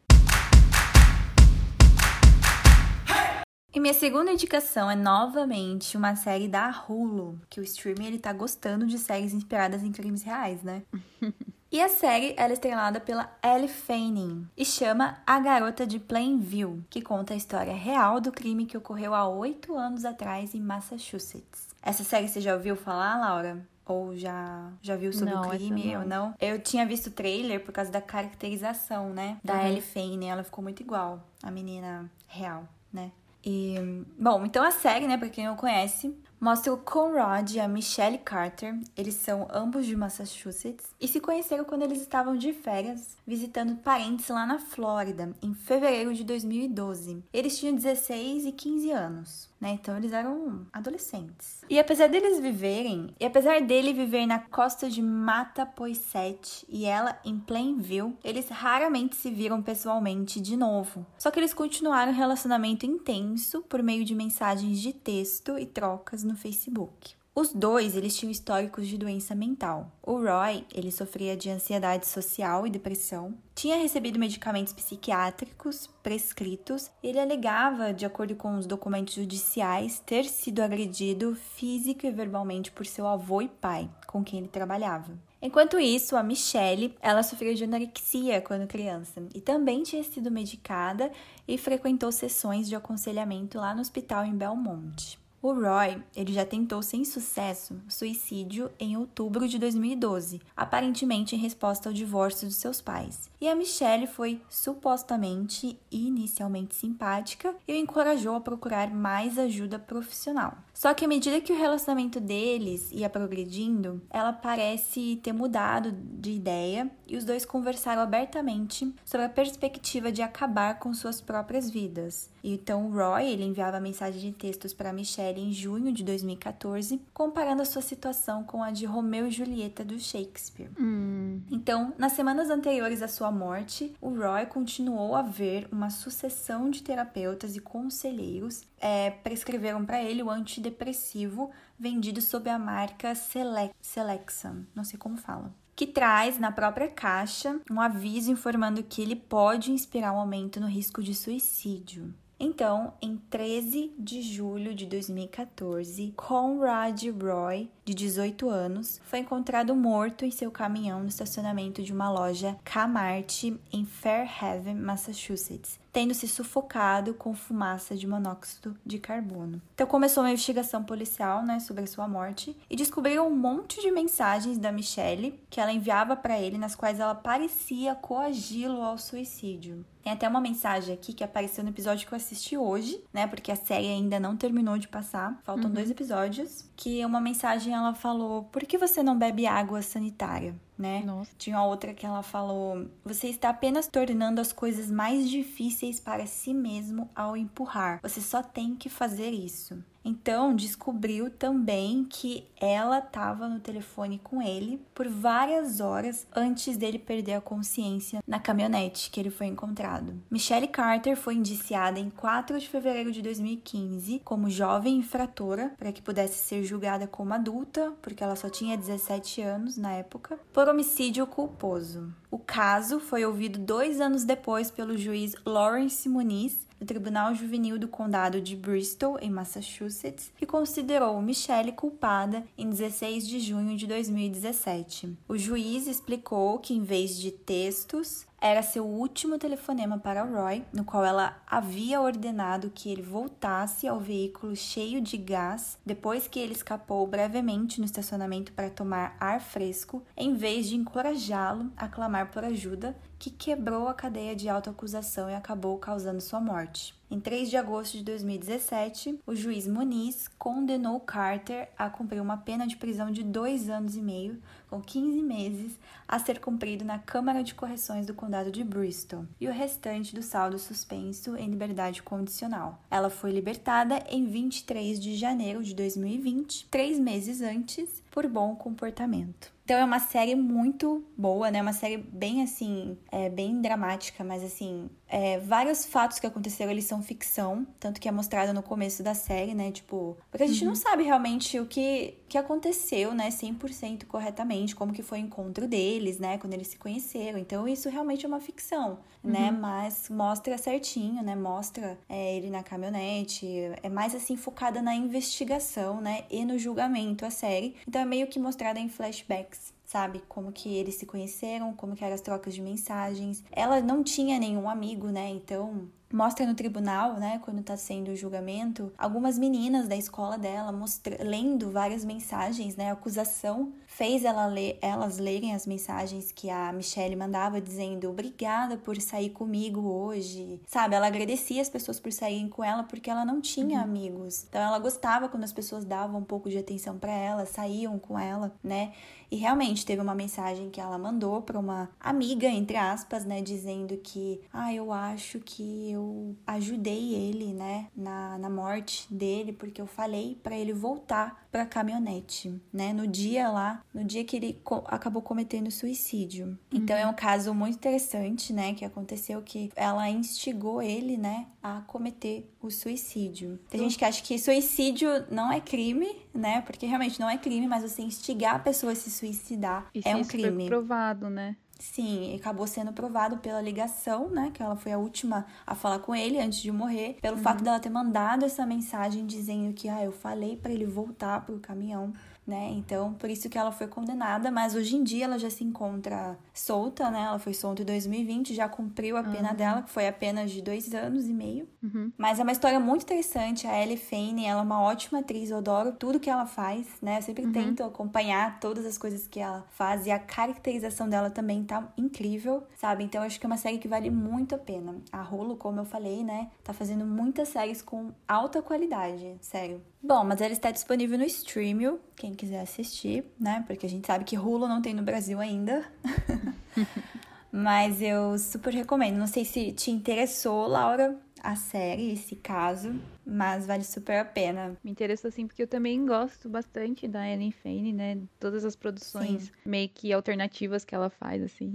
[3.77, 8.33] E minha segunda indicação é novamente uma série da Hulu, que o streaming ele tá
[8.33, 10.83] gostando de séries inspiradas em crimes reais, né?
[11.71, 16.83] e a série ela é estrelada pela Elle Fanning e chama A Garota de Plainview,
[16.89, 21.66] que conta a história real do crime que ocorreu há oito anos atrás em Massachusetts.
[21.87, 23.65] Essa série você já ouviu falar, Laura?
[23.87, 26.01] Ou já, já viu sobre não, o crime não.
[26.01, 26.35] ou não?
[26.41, 29.39] Eu tinha visto o trailer por causa da caracterização, né?
[29.45, 29.61] Da Uhum.
[29.61, 30.29] Elle Fanning.
[30.29, 33.13] Ela ficou muito igual à menina real, né?
[33.45, 33.77] E,
[34.19, 38.19] bom, então a série, né, pra quem não conhece, mostra o Conrad e a Michelle
[38.19, 38.77] Carter.
[38.97, 44.29] Eles são ambos de Massachusetts e se conheceram quando eles estavam de férias visitando parentes
[44.29, 47.23] lá na Flórida, em fevereiro de 2012.
[47.33, 49.49] Eles tinham 16 e 15 anos.
[49.61, 49.71] Né?
[49.81, 51.65] Então eles eram adolescentes.
[51.69, 57.39] E apesar deles viverem, e apesar dele viver na costa de Mattapoisett e ela em
[57.39, 61.07] Plainview, eles raramente se viram pessoalmente de novo.
[61.19, 66.23] Só que eles continuaram um relacionamento intenso por meio de mensagens de texto e trocas
[66.23, 67.16] no Facebook.
[67.39, 69.93] Os dois, eles tinham históricos de doença mental.
[70.03, 77.21] O Roy, ele sofria de ansiedade social e depressão, tinha recebido medicamentos psiquiátricos prescritos ele
[77.21, 83.07] alegava, de acordo com os documentos judiciais, ter sido agredido físico e verbalmente por seu
[83.07, 85.13] avô e pai, com quem ele trabalhava.
[85.43, 91.13] Enquanto isso, a Michelle, ela sofreu de anorexia quando criança e também tinha sido medicada
[91.47, 95.19] e frequentou sessões de aconselhamento lá no hospital em Belmont.
[95.43, 101.89] O Roy, ele já tentou sem sucesso suicídio em outubro de 2012, aparentemente em resposta
[101.89, 103.31] ao divórcio dos seus pais.
[103.41, 110.57] E a Michelle foi supostamente inicialmente simpática e o encorajou a procurar mais ajuda profissional.
[110.73, 116.33] Só que à medida que o relacionamento deles ia progredindo, ela parece ter mudado de
[116.33, 122.31] ideia e os dois conversaram abertamente sobre a perspectiva de acabar com suas próprias vidas.
[122.43, 127.63] Então o Roy, ele enviava mensagem de textos para Michelle em junho de 2014, comparando
[127.63, 130.71] a sua situação com a de Romeu e Julieta do Shakespeare.
[130.79, 131.41] Hum.
[131.51, 136.83] Então, nas semanas anteriores à sua morte, o Roy continuou a ver uma sucessão de
[136.83, 144.67] terapeutas e conselheiros é, prescreveram para ele o antidepressivo vendido sob a marca Selec Selexan,
[144.75, 149.71] não sei como fala que traz na própria caixa um aviso informando que ele pode
[149.71, 152.15] inspirar um aumento no risco de suicídio.
[152.39, 160.23] Então, em 13 de julho de 2014, Conrad Roy, de 18 anos, foi encontrado morto
[160.23, 167.15] em seu caminhão no estacionamento de uma loja Kmart em Fairhaven, Massachusetts, tendo se sufocado
[167.15, 169.63] com fumaça de monóxido de carbono.
[169.75, 173.91] Então começou uma investigação policial, né, sobre a sua morte e descobriram um monte de
[173.91, 179.87] mensagens da Michelle que ela enviava para ele nas quais ela parecia coagi-lo ao suicídio.
[180.07, 183.27] Tem até uma mensagem aqui que apareceu no episódio que eu assisti hoje, né?
[183.27, 185.37] Porque a série ainda não terminou de passar.
[185.43, 185.73] Faltam Uhum.
[185.75, 186.65] dois episódios.
[186.77, 190.55] Que uma mensagem ela falou: Por que você não bebe água sanitária?
[190.79, 191.03] Né?
[191.05, 191.33] Nossa.
[191.37, 196.55] Tinha outra que ela falou: Você está apenas tornando as coisas mais difíceis para si
[196.55, 197.99] mesmo ao empurrar.
[198.01, 199.77] Você só tem que fazer isso.
[200.09, 206.97] Então, descobriu também que ela estava no telefone com ele por várias horas antes dele
[206.97, 210.15] perder a consciência na caminhonete que ele foi encontrado.
[210.31, 216.01] Michelle Carter foi indiciada em 4 de fevereiro de 2015 como jovem infratora para que
[216.01, 221.27] pudesse ser julgada como adulta, porque ela só tinha 17 anos na época, por homicídio
[221.27, 222.15] culposo.
[222.31, 227.89] O caso foi ouvido dois anos depois pelo juiz Lawrence Muniz do Tribunal Juvenil do
[227.89, 235.17] Condado de Bristol, em Massachusetts, que considerou Michelle culpada em 16 de junho de 2017.
[235.29, 240.85] O juiz explicou que, em vez de textos, era seu último telefonema para Roy, no
[240.85, 246.53] qual ela havia ordenado que ele voltasse ao veículo cheio de gás depois que ele
[246.53, 252.45] escapou brevemente no estacionamento para tomar ar fresco, em vez de encorajá-lo a clamar por
[252.45, 256.96] ajuda, que quebrou a cadeia de autoacusação e acabou causando sua morte.
[257.09, 262.67] Em 3 de agosto de 2017, o juiz Muniz condenou Carter a cumprir uma pena
[262.67, 267.45] de prisão de dois anos e meio, com 15 meses, a ser cumprido na Câmara
[267.45, 272.83] de Correções do Condado de Bristol, e o restante do saldo suspenso em liberdade condicional.
[272.91, 279.55] Ela foi libertada em 23 de janeiro de 2020, três meses antes, por bom comportamento.
[279.67, 281.61] Então é uma série muito boa, né?
[281.61, 286.85] Uma série bem assim, é, bem dramática, mas assim, é, vários fatos que aconteceram eles
[286.85, 289.71] são ficção, tanto que é mostrado no começo da série, né?
[289.71, 294.93] Tipo, porque a gente não sabe realmente o que que aconteceu, né, 100% corretamente, como
[294.93, 297.39] que foi o encontro deles, né, quando eles se conheceram.
[297.39, 299.61] Então, isso realmente é uma ficção, né, Uhum.
[299.61, 303.47] mas mostra certinho, né, mostra é, ele na caminhonete,
[303.81, 307.77] é mais assim focada na investigação, né, e no julgamento a série.
[307.87, 309.73] Então, é meio que mostrada em flashbacks.
[309.87, 313.45] Sabe, como que eles se conheceram, como que eram as trocas de mensagens.
[313.53, 315.29] Ela não tinha nenhum amigo, né?
[315.31, 320.73] Então, mostra no tribunal, né, quando tá sendo o julgamento, algumas meninas da escola dela
[320.73, 326.71] mostra lendo várias mensagens, né, acusação fez ela ler, elas lerem as mensagens que a
[326.71, 330.95] Michelle mandava dizendo obrigada por sair comigo hoje, sabe?
[330.95, 334.45] Ela agradecia as pessoas por saírem com ela porque ela não tinha amigos.
[334.51, 338.19] Então ela gostava quando as pessoas davam um pouco de atenção para ela, saíam com
[338.19, 338.93] ela, né?
[339.31, 343.97] E realmente teve uma mensagem que ela mandou para uma amiga, entre aspas, né, dizendo
[343.97, 349.87] que, ah, eu acho que eu ajudei ele, né, na, na morte dele, porque eu
[349.87, 354.85] falei para ele voltar pra caminhonete, né, no dia lá, no dia que ele co
[354.87, 356.59] acabou cometendo suicídio.
[356.71, 361.81] Então é um caso muito interessante, né, que aconteceu que ela instigou ele, né, a
[361.87, 363.59] cometer o suicídio.
[363.71, 367.67] Tem gente que acha que suicídio não é crime, né, porque realmente não é crime,
[367.67, 370.67] mas você instigar a pessoa a se suicidar E é um isso foi crime.
[370.67, 371.57] provado, né?
[371.79, 374.51] Sim, e acabou sendo provado pela ligação, né?
[374.53, 377.79] Que ela foi a última a falar com ele antes de morrer, pelo fato dela
[377.79, 382.15] ter mandado essa mensagem dizendo que, ah, eu falei para ele voltar pro caminhão,
[382.47, 382.71] né?
[382.73, 386.39] Então, por isso que ela foi condenada, mas hoje em dia ela já se encontra
[386.55, 387.23] solta, né?
[387.23, 390.95] Ela foi solta em 2020, já cumpriu a pena dela, que foi apenas de dois
[390.95, 391.69] anos e meio.
[391.83, 392.13] Uhum.
[392.17, 393.67] Mas é uma história muito interessante.
[393.67, 395.51] A Ellie Fanny, ela é uma ótima atriz.
[395.51, 397.19] Eu adoro tudo que ela faz, né?
[397.19, 400.07] Eu sempre tento acompanhar todas as coisas que ela faz.
[400.07, 403.05] E a caracterização dela também tá incrível, sabe?
[403.05, 404.97] Então acho que é uma série que vale muito a pena.
[405.11, 406.51] A Hulu, como eu falei, né?
[406.63, 409.81] Tá fazendo muitas séries com alta qualidade, sério.
[410.03, 413.65] Bom, mas ela está disponível no Streamio, quem quiser assistir, né?
[413.67, 415.85] Porque a gente sabe que Hulu não tem no Brasil ainda.
[417.53, 419.17] Mas eu super recomendo.
[419.17, 424.77] Não sei se te interessou, Laura, a série, esse caso, mas vale super a pena.
[424.83, 428.19] Me interessou assim porque eu também gosto bastante da Ellen Fanny, né?
[428.41, 431.75] Todas as produções meio que alternativas que ela faz, assim.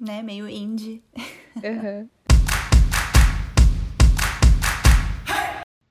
[0.00, 0.22] Né?
[0.22, 1.02] Meio indie.
[1.62, 2.08] Aham.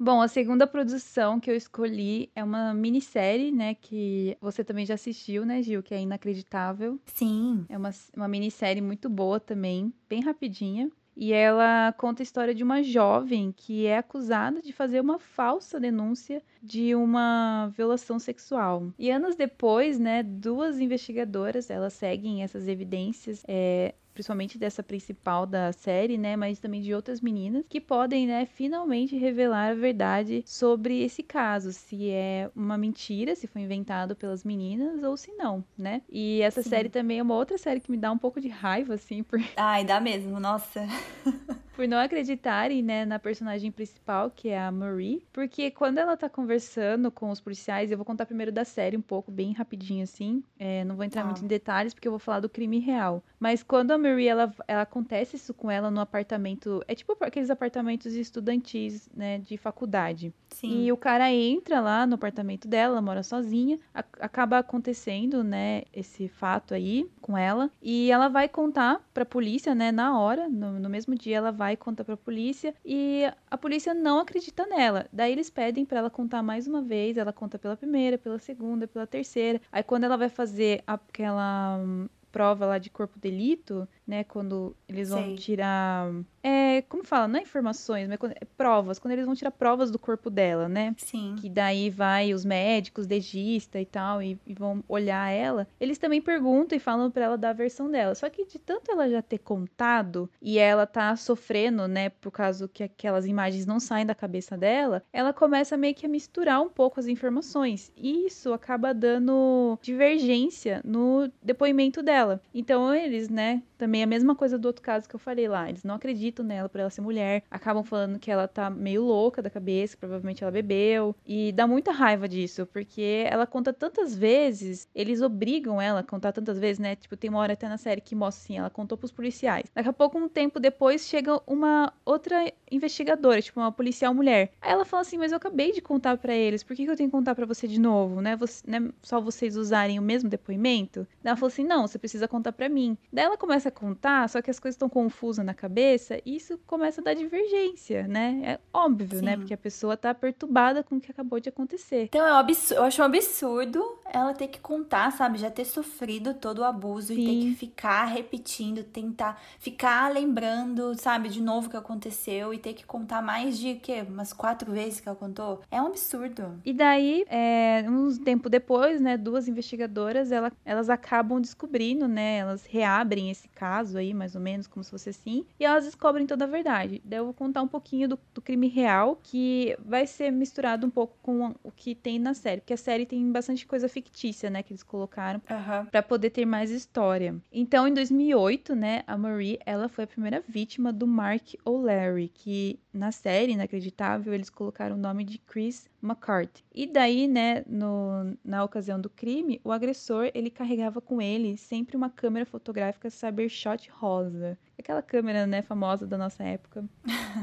[0.02, 3.76] Bom, a segunda produção que eu escolhi é uma minissérie, né?
[3.76, 5.84] Que você também já assistiu, né, Gil?
[5.84, 6.98] Que é Inacreditável.
[7.06, 7.66] Sim.
[7.68, 10.90] É uma, uma minissérie muito boa também, bem rapidinha.
[11.18, 15.78] E ela conta a história de uma jovem que é acusada de fazer uma falsa
[15.78, 18.94] denúncia de uma violação sexual.
[18.98, 25.72] E anos depois, né, duas investigadoras, elas seguem essas evidências, é, principalmente dessa principal da
[25.72, 31.02] série, né, mas também de outras meninas, que podem, né, finalmente revelar a verdade sobre
[31.02, 36.02] esse caso, se é uma mentira, se foi inventado pelas meninas ou se não, né?
[36.10, 36.70] E essa Sim.
[36.70, 39.40] série também é uma outra série que me dá um pouco de raiva, assim, por,
[39.56, 40.86] Ai, dá mesmo, nossa.
[41.80, 46.28] por não acreditarem, né, na personagem principal, que é a Marie, porque quando ela tá
[46.28, 50.44] conversando com os policiais, eu vou contar primeiro da série um pouco, bem rapidinho assim,
[50.60, 51.26] é, não vou entrar Tá.
[51.28, 53.24] muito em detalhes, porque eu vou falar do crime real.
[53.40, 57.50] Mas quando a Marie, ela, ela acontece isso com ela no apartamento, é tipo aqueles
[57.50, 60.34] apartamentos estudantis, né, de faculdade.
[60.50, 60.84] Sim.
[60.84, 65.84] E o cara entra lá no apartamento dela, ela mora sozinha, a- acaba acontecendo, né,
[65.94, 70.78] esse fato aí com ela, e ela vai contar pra polícia, né, na hora, no,
[70.78, 75.08] no mesmo dia ela vai contar pra polícia, e a polícia não acredita nela.
[75.12, 78.88] Daí eles pedem pra ela contar mais uma vez, ela conta pela primeira, pela segunda,
[78.88, 79.62] pela terceira.
[79.72, 85.10] Aí quando ela vai fazer aquela hum, prova lá de corpo delito, né, quando eles
[85.10, 85.36] vão Sei.
[85.36, 86.12] tirar
[86.42, 89.92] é, como fala, não é informações, mas quando- é provas, quando eles vão tirar provas
[89.92, 90.96] do corpo dela, né?
[90.98, 91.36] Sim.
[91.38, 95.68] Que daí vai os médicos, legista e tal, e, e vão olhar ela.
[95.80, 98.16] Eles também perguntam e falam pra ela da versão dela.
[98.16, 102.70] Só que de tanto ela já ter contado e ela tá sofrendo, né, por causa
[102.70, 106.70] que aquelas imagens não saem da cabeça dela, ela começa meio que a misturar um
[106.70, 107.92] pouco as informações.
[107.98, 112.19] E isso acaba dando divergência no depoimento dela.
[112.54, 115.70] Então eles, né, também a mesma coisa do outro caso que eu falei lá.
[115.70, 119.42] Eles não acreditam nela por ela ser mulher, acabam falando que ela tá meio louca
[119.42, 121.16] da cabeça, provavelmente ela bebeu.
[121.26, 126.32] E dá muita raiva disso, porque ela conta tantas vezes, eles obrigam ela a contar
[126.32, 126.96] tantas vezes, né?
[126.96, 129.70] Tipo, tem uma hora até na série que mostra assim, ela contou pros policiais.
[129.74, 134.52] Daqui a pouco, um tempo depois, chega uma outra investigadora, tipo, uma policial mulher.
[134.62, 136.96] Aí ela fala assim, mas eu acabei de contar pra eles, por que, que eu
[136.96, 138.36] tenho que contar pra você de novo, né?
[138.36, 138.90] Você, né?
[139.02, 141.08] Só vocês usarem o mesmo depoimento?
[141.24, 142.98] Ela falou assim, não, você precisa contar pra mim.
[143.12, 146.58] Daí ela começa a contar, só que as coisas estão confusas na cabeça, e isso
[146.66, 148.42] começa a dar divergência, né?
[148.44, 149.34] É óbvio, né?
[149.34, 149.38] Sim.
[149.40, 152.06] Porque a pessoa tá perturbada com o que acabou de acontecer.
[152.06, 155.38] Então é um absurdo, eu acho um absurdo ela ter que contar, sabe?
[155.38, 157.22] Já ter sofrido todo o abuso Sim.
[157.22, 162.58] e ter que ficar repetindo, tentar ficar lembrando, sabe, de novo o que aconteceu e
[162.58, 164.04] ter que contar mais de quê?
[164.08, 165.62] Umas quatro vezes que ela contou.
[165.70, 166.60] É um absurdo.
[166.66, 172.38] E daí, é, um tempo depois, né, duas investigadoras, ela, elas acabam descobrindo, né?
[172.38, 176.26] Elas reabrem esse caso aí, mais ou menos, como se fosse assim, e elas descobrem
[176.26, 177.02] toda a verdade.
[177.04, 180.90] Daí eu vou contar um pouquinho do, do crime real, que vai ser misturado um
[180.90, 184.64] pouco com o que tem na série, porque a série tem bastante coisa fictícia, né,
[184.64, 185.86] que eles colocaram uhum.
[185.86, 187.36] para poder ter mais história.
[187.52, 192.80] Então, em 2008, né, a Marie, ela foi a primeira vítima do Mark O'Leary, que
[192.94, 196.64] na série, inacreditável, eles colocaram o nome de Chris McCarthy.
[196.74, 201.96] E daí, né, no, na ocasião do crime, o agressor, ele carregava com ele sempre
[201.98, 204.58] uma câmera fotográfica Cybershot rosa.
[204.80, 206.86] Aquela câmera, né, famosa da nossa época,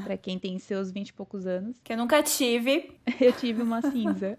[0.03, 1.79] para quem tem seus vinte e poucos anos.
[1.85, 2.97] Que eu nunca tive.
[3.21, 4.39] eu tive uma cinza.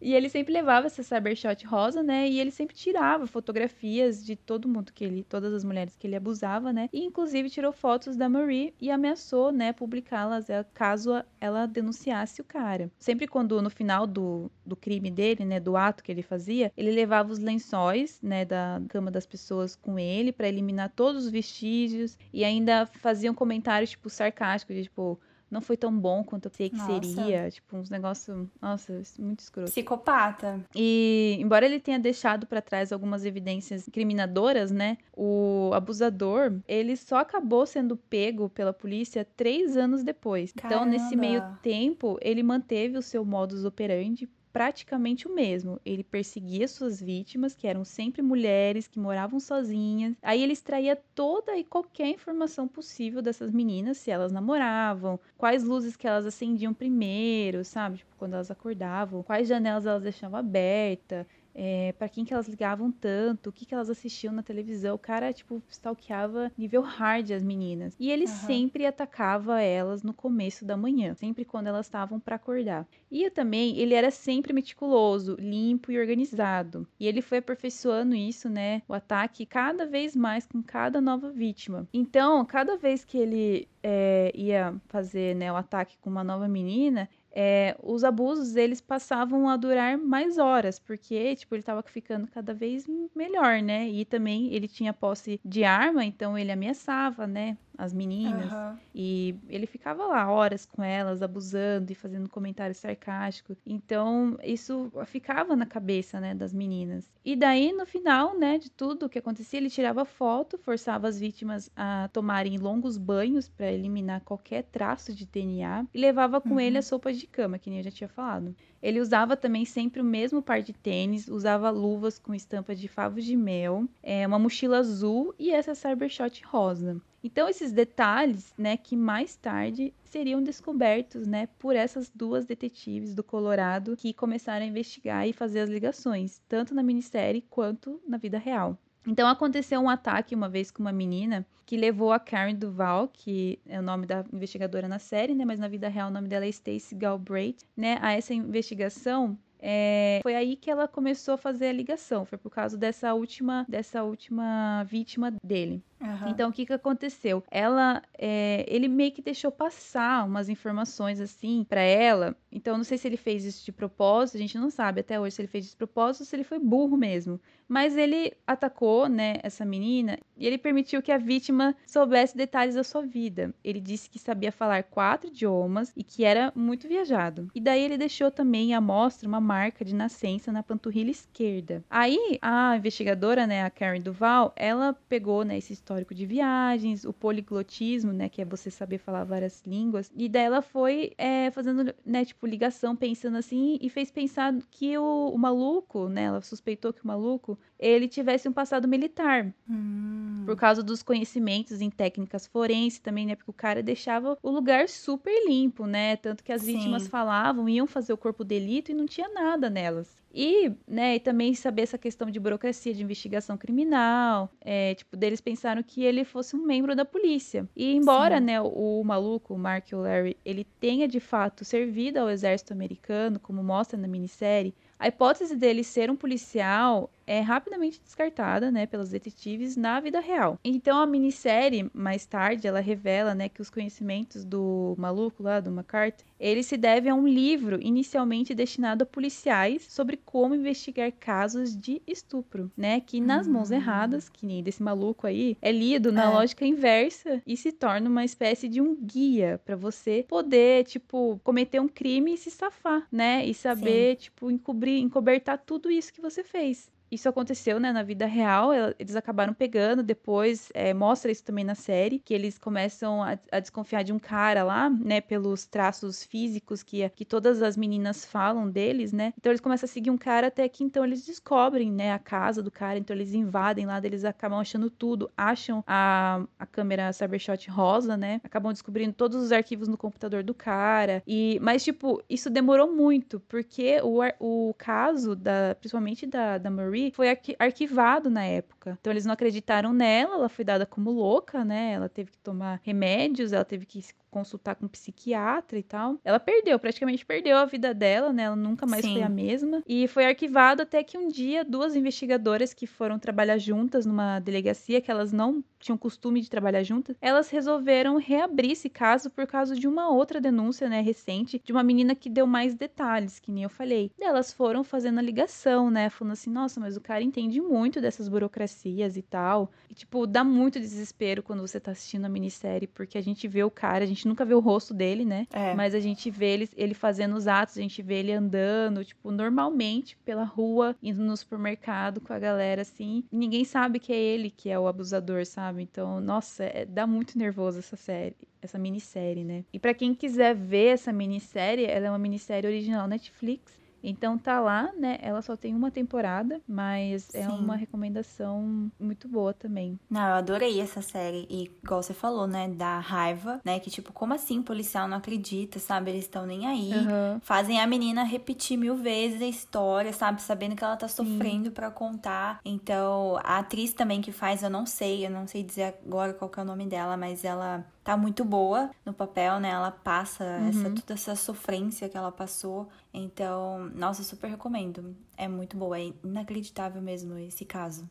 [0.00, 4.68] e ele sempre levava essa Cybershot rosa, né, e ele sempre tirava fotografias de todo
[4.68, 8.28] mundo que ele, todas as mulheres que ele abusava, né, e inclusive tirou fotos da
[8.28, 12.88] Marie e ameaçou, né, publicá-las é, caso ela denunciasse o cara.
[12.98, 16.92] Sempre quando no final do, do crime dele, né, do ato que ele fazia, ele
[16.92, 21.32] levava os lençóis, né, da cama das pessoas com ele para eliminar todos os
[21.64, 25.18] vestígios e ainda fazia um comentário tipo sarcástico de tipo
[25.50, 27.04] não foi tão bom quanto eu pensei que nossa.
[27.04, 27.48] seria.
[27.48, 29.70] Tipo, uns negócios, nossa, muito escroto.
[29.70, 30.60] Psicopata.
[30.74, 34.98] E, embora ele tenha deixado para trás algumas evidências incriminadoras, né?
[35.16, 40.50] O abusador, ele só acabou sendo pego pela polícia três anos depois.
[40.50, 40.74] Caramba.
[40.74, 45.80] Então, nesse meio tempo, ele manteve o seu modus operandi praticamente o mesmo.
[45.84, 50.14] Ele perseguia suas vítimas, que eram sempre mulheres que moravam sozinhas.
[50.22, 55.96] Aí ele extraía toda e qualquer informação possível dessas meninas, se elas namoravam, quais luzes
[55.96, 57.98] que elas acendiam primeiro, sabe?
[57.98, 62.90] Tipo, quando elas acordavam, quais janelas elas deixavam aberta é, para quem que elas ligavam
[62.90, 64.94] tanto, o que que elas assistiam na televisão.
[64.94, 67.94] O cara, tipo, stalkeava nível hard as meninas.
[67.98, 68.30] E ele uhum.
[68.30, 72.86] sempre atacava elas no começo da manhã, sempre quando elas estavam para acordar.
[73.10, 76.86] E também, ele era sempre meticuloso, limpo e organizado.
[76.98, 81.88] E ele foi aperfeiçoando isso, né, o ataque cada vez mais com cada nova vítima.
[81.92, 87.08] Então, cada vez que ele é, ia fazer né, o ataque com uma nova menina,
[87.34, 92.54] é, os abusos eles passavam a durar mais horas, porque tipo ele estava ficando cada
[92.54, 93.88] vez melhor, né?
[93.88, 97.56] E também ele tinha posse de arma, então ele ameaçava, né?
[97.76, 98.50] As meninas.
[98.52, 98.76] Uhum.
[98.94, 103.56] E ele ficava lá horas com elas, abusando e fazendo comentários sarcásticos.
[103.66, 107.10] Então, isso ficava na cabeça, né, das meninas.
[107.24, 111.18] E daí, no final, né, de tudo o que acontecia, ele tirava foto, forçava as
[111.18, 116.60] vítimas a tomarem longos banhos para eliminar qualquer traço de DNA e levava com uhum.
[116.60, 118.54] ele as sopas de cama, que nem eu já tinha falado.
[118.82, 123.24] Ele usava também sempre o mesmo par de tênis, usava luvas com estampa de favos
[123.24, 127.00] de mel, é, uma mochila azul e essa Cybershot rosa.
[127.24, 133.24] Então esses detalhes, né, que mais tarde seriam descobertos, né, por essas duas detetives do
[133.24, 138.36] Colorado que começaram a investigar e fazer as ligações, tanto na minissérie quanto na vida
[138.36, 138.76] real.
[139.06, 143.58] Então aconteceu um ataque uma vez com uma menina que levou a Karen Duval, que
[143.66, 146.44] é o nome da investigadora na série, né, mas na vida real o nome dela
[146.44, 151.68] é Stacey Galbraith, né, a essa investigação é, foi aí que ela começou a fazer
[151.68, 152.26] a ligação.
[152.26, 155.82] Foi por causa dessa última, dessa última vítima dele.
[156.04, 156.28] Uhum.
[156.28, 157.42] Então, o que que aconteceu?
[157.50, 162.36] Ela, é, ele meio que deixou passar umas informações assim para ela.
[162.52, 165.34] Então, não sei se ele fez isso de propósito, a gente não sabe até hoje
[165.36, 167.40] se ele fez de propósito ou se ele foi burro mesmo.
[167.66, 172.84] Mas ele atacou, né, essa menina e ele permitiu que a vítima soubesse detalhes da
[172.84, 173.54] sua vida.
[173.64, 177.48] Ele disse que sabia falar quatro idiomas e que era muito viajado.
[177.54, 181.82] E daí ele deixou também à mostra uma marca de nascença na panturrilha esquerda.
[181.88, 187.12] Aí a investigadora, né, a Karen Duval, ela pegou, né, esse histórico de viagens, o
[187.12, 191.94] poliglotismo, né, que é você saber falar várias línguas, e daí ela foi é, fazendo,
[192.04, 196.92] né, tipo, ligação, pensando assim, e fez pensar que o, o maluco, né, ela suspeitou
[196.92, 199.54] que o maluco, ele tivesse um passado militar.
[199.68, 200.42] Hum.
[200.44, 204.88] Por causa dos conhecimentos em técnicas forenses também, né, porque o cara deixava o lugar
[204.88, 206.74] super limpo, né, tanto que as Sim.
[206.74, 210.23] vítimas falavam, iam fazer o corpo delito e não tinha nada nelas.
[210.34, 215.40] E, né, e também saber essa questão de burocracia de investigação criminal, é, tipo, deles
[215.40, 217.68] pensaram que ele fosse um membro da polícia.
[217.76, 218.44] E embora, Sim.
[218.44, 223.38] né, o, o, maluco, o Mark O'Leary, ele tenha de fato servido ao exército americano,
[223.38, 229.10] como mostra na minissérie, a hipótese dele ser um policial é rapidamente descartada, né, pelos
[229.10, 230.58] detetives na vida real.
[230.64, 235.70] Então a minissérie, mais tarde, ela revela, né, que os conhecimentos do maluco lá, do
[235.70, 241.76] McCarthy, ele se deve a um livro inicialmente destinado a policiais sobre como investigar casos
[241.76, 243.74] de estupro, né, que nas mãos hum.
[243.74, 246.28] erradas, que nem desse maluco aí, é lido na é.
[246.28, 251.80] lógica inversa e se torna uma espécie de um guia para você poder, tipo, cometer
[251.80, 254.22] um crime e se safar, né, e saber, Sim.
[254.24, 258.70] tipo, encobrir, encobertar tudo isso que você fez isso aconteceu, né, na vida real.
[258.98, 263.60] Eles acabaram pegando depois, é, mostra isso também na série, que eles começam a, a,
[263.60, 268.68] desconfiar de um cara lá, né, pelos traços físicos que, que todas as meninas falam
[268.68, 269.32] deles, né.
[269.38, 272.62] Então eles começam a seguir um cara até que então eles descobrem, né, a casa
[272.62, 277.70] do cara, então eles invadem lá, eles acabam achando tudo, acham a, a câmera Cybershot
[277.70, 281.22] rosa, né, acabam descobrindo todos os arquivos no computador do cara.
[281.26, 286.93] E mas tipo, isso demorou muito, porque o, o caso da principalmente da da Marie
[287.12, 287.28] foi
[287.58, 288.96] arquivado na época.
[289.00, 291.92] Então eles não acreditaram nela, ela foi dada como louca, né?
[291.92, 293.98] Ela teve que tomar remédios, ela teve que
[294.34, 296.18] consultar com um psiquiatra e tal.
[296.24, 298.42] Ela perdeu, praticamente perdeu a vida dela, né?
[298.42, 299.12] Ela nunca mais Sim.
[299.12, 299.80] foi a mesma.
[299.86, 305.00] E foi arquivado até que um dia duas investigadoras que foram trabalhar juntas numa delegacia,
[305.00, 309.76] que elas não tinham costume de trabalhar juntas, elas resolveram reabrir esse caso por causa
[309.76, 313.64] de uma outra denúncia, né, recente, de uma menina que deu mais detalhes, que nem
[313.64, 314.10] eu falei.
[314.18, 318.00] E elas foram fazendo a ligação, né, falando assim, nossa, mas o cara entende muito
[318.00, 319.70] dessas burocracias e tal.
[319.90, 323.62] E, tipo, dá muito desespero quando você tá assistindo a minissérie, porque a gente vê
[323.62, 325.46] o cara, a gente nunca vê o rosto dele, né?
[325.52, 325.74] É.
[325.74, 329.30] Mas a gente vê ele, ele fazendo os atos, a gente vê ele andando, tipo,
[329.30, 333.24] normalmente pela rua, indo no supermercado com a galera, assim.
[333.30, 335.82] E ninguém sabe que é ele que é o abusador, sabe?
[335.82, 339.64] Então, nossa, é, dá muito nervoso essa série essa minissérie, né?
[339.72, 343.78] E para quem quiser ver essa minissérie, ela é uma minissérie original Netflix.
[344.04, 345.18] Então tá lá, né?
[345.22, 347.48] Ela só tem uma temporada, mas é Sim.
[347.48, 349.98] é uma recomendação muito boa também.
[350.10, 351.46] Não, eu adorei essa série.
[351.48, 352.68] E igual você falou, né?
[352.68, 353.80] Da raiva, né?
[353.80, 356.10] Que tipo, como assim o policial não acredita, sabe?
[356.10, 356.92] Eles estão nem aí.
[356.92, 357.40] Uhum.
[357.40, 360.42] Fazem a menina repetir mil vezes a história, sabe?
[360.42, 362.60] Sabendo que ela tá sofrendo para contar.
[362.64, 366.50] Então, a atriz também que faz, eu não sei, eu não sei dizer agora qual
[366.50, 369.70] que é o nome dela, mas ela tá muito boa no papel, né?
[369.70, 370.68] Ela passa uhum.
[370.68, 372.88] essa, toda essa sofrência que ela passou.
[373.12, 375.16] Então, nossa, super recomendo.
[375.36, 378.08] É muito boa, é inacreditável mesmo esse caso.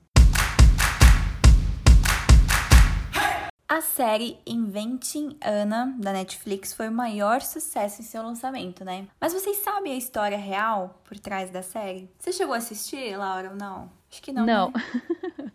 [3.70, 9.08] A série Inventing Anna, da Netflix, foi o maior sucesso em seu lançamento, né?
[9.20, 12.10] Mas vocês sabem a história real por trás da série?
[12.20, 13.90] Você chegou a assistir, Laura, ou não?
[14.12, 14.46] Acho que não.
[14.46, 14.72] Não.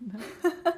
[0.01, 0.19] Né?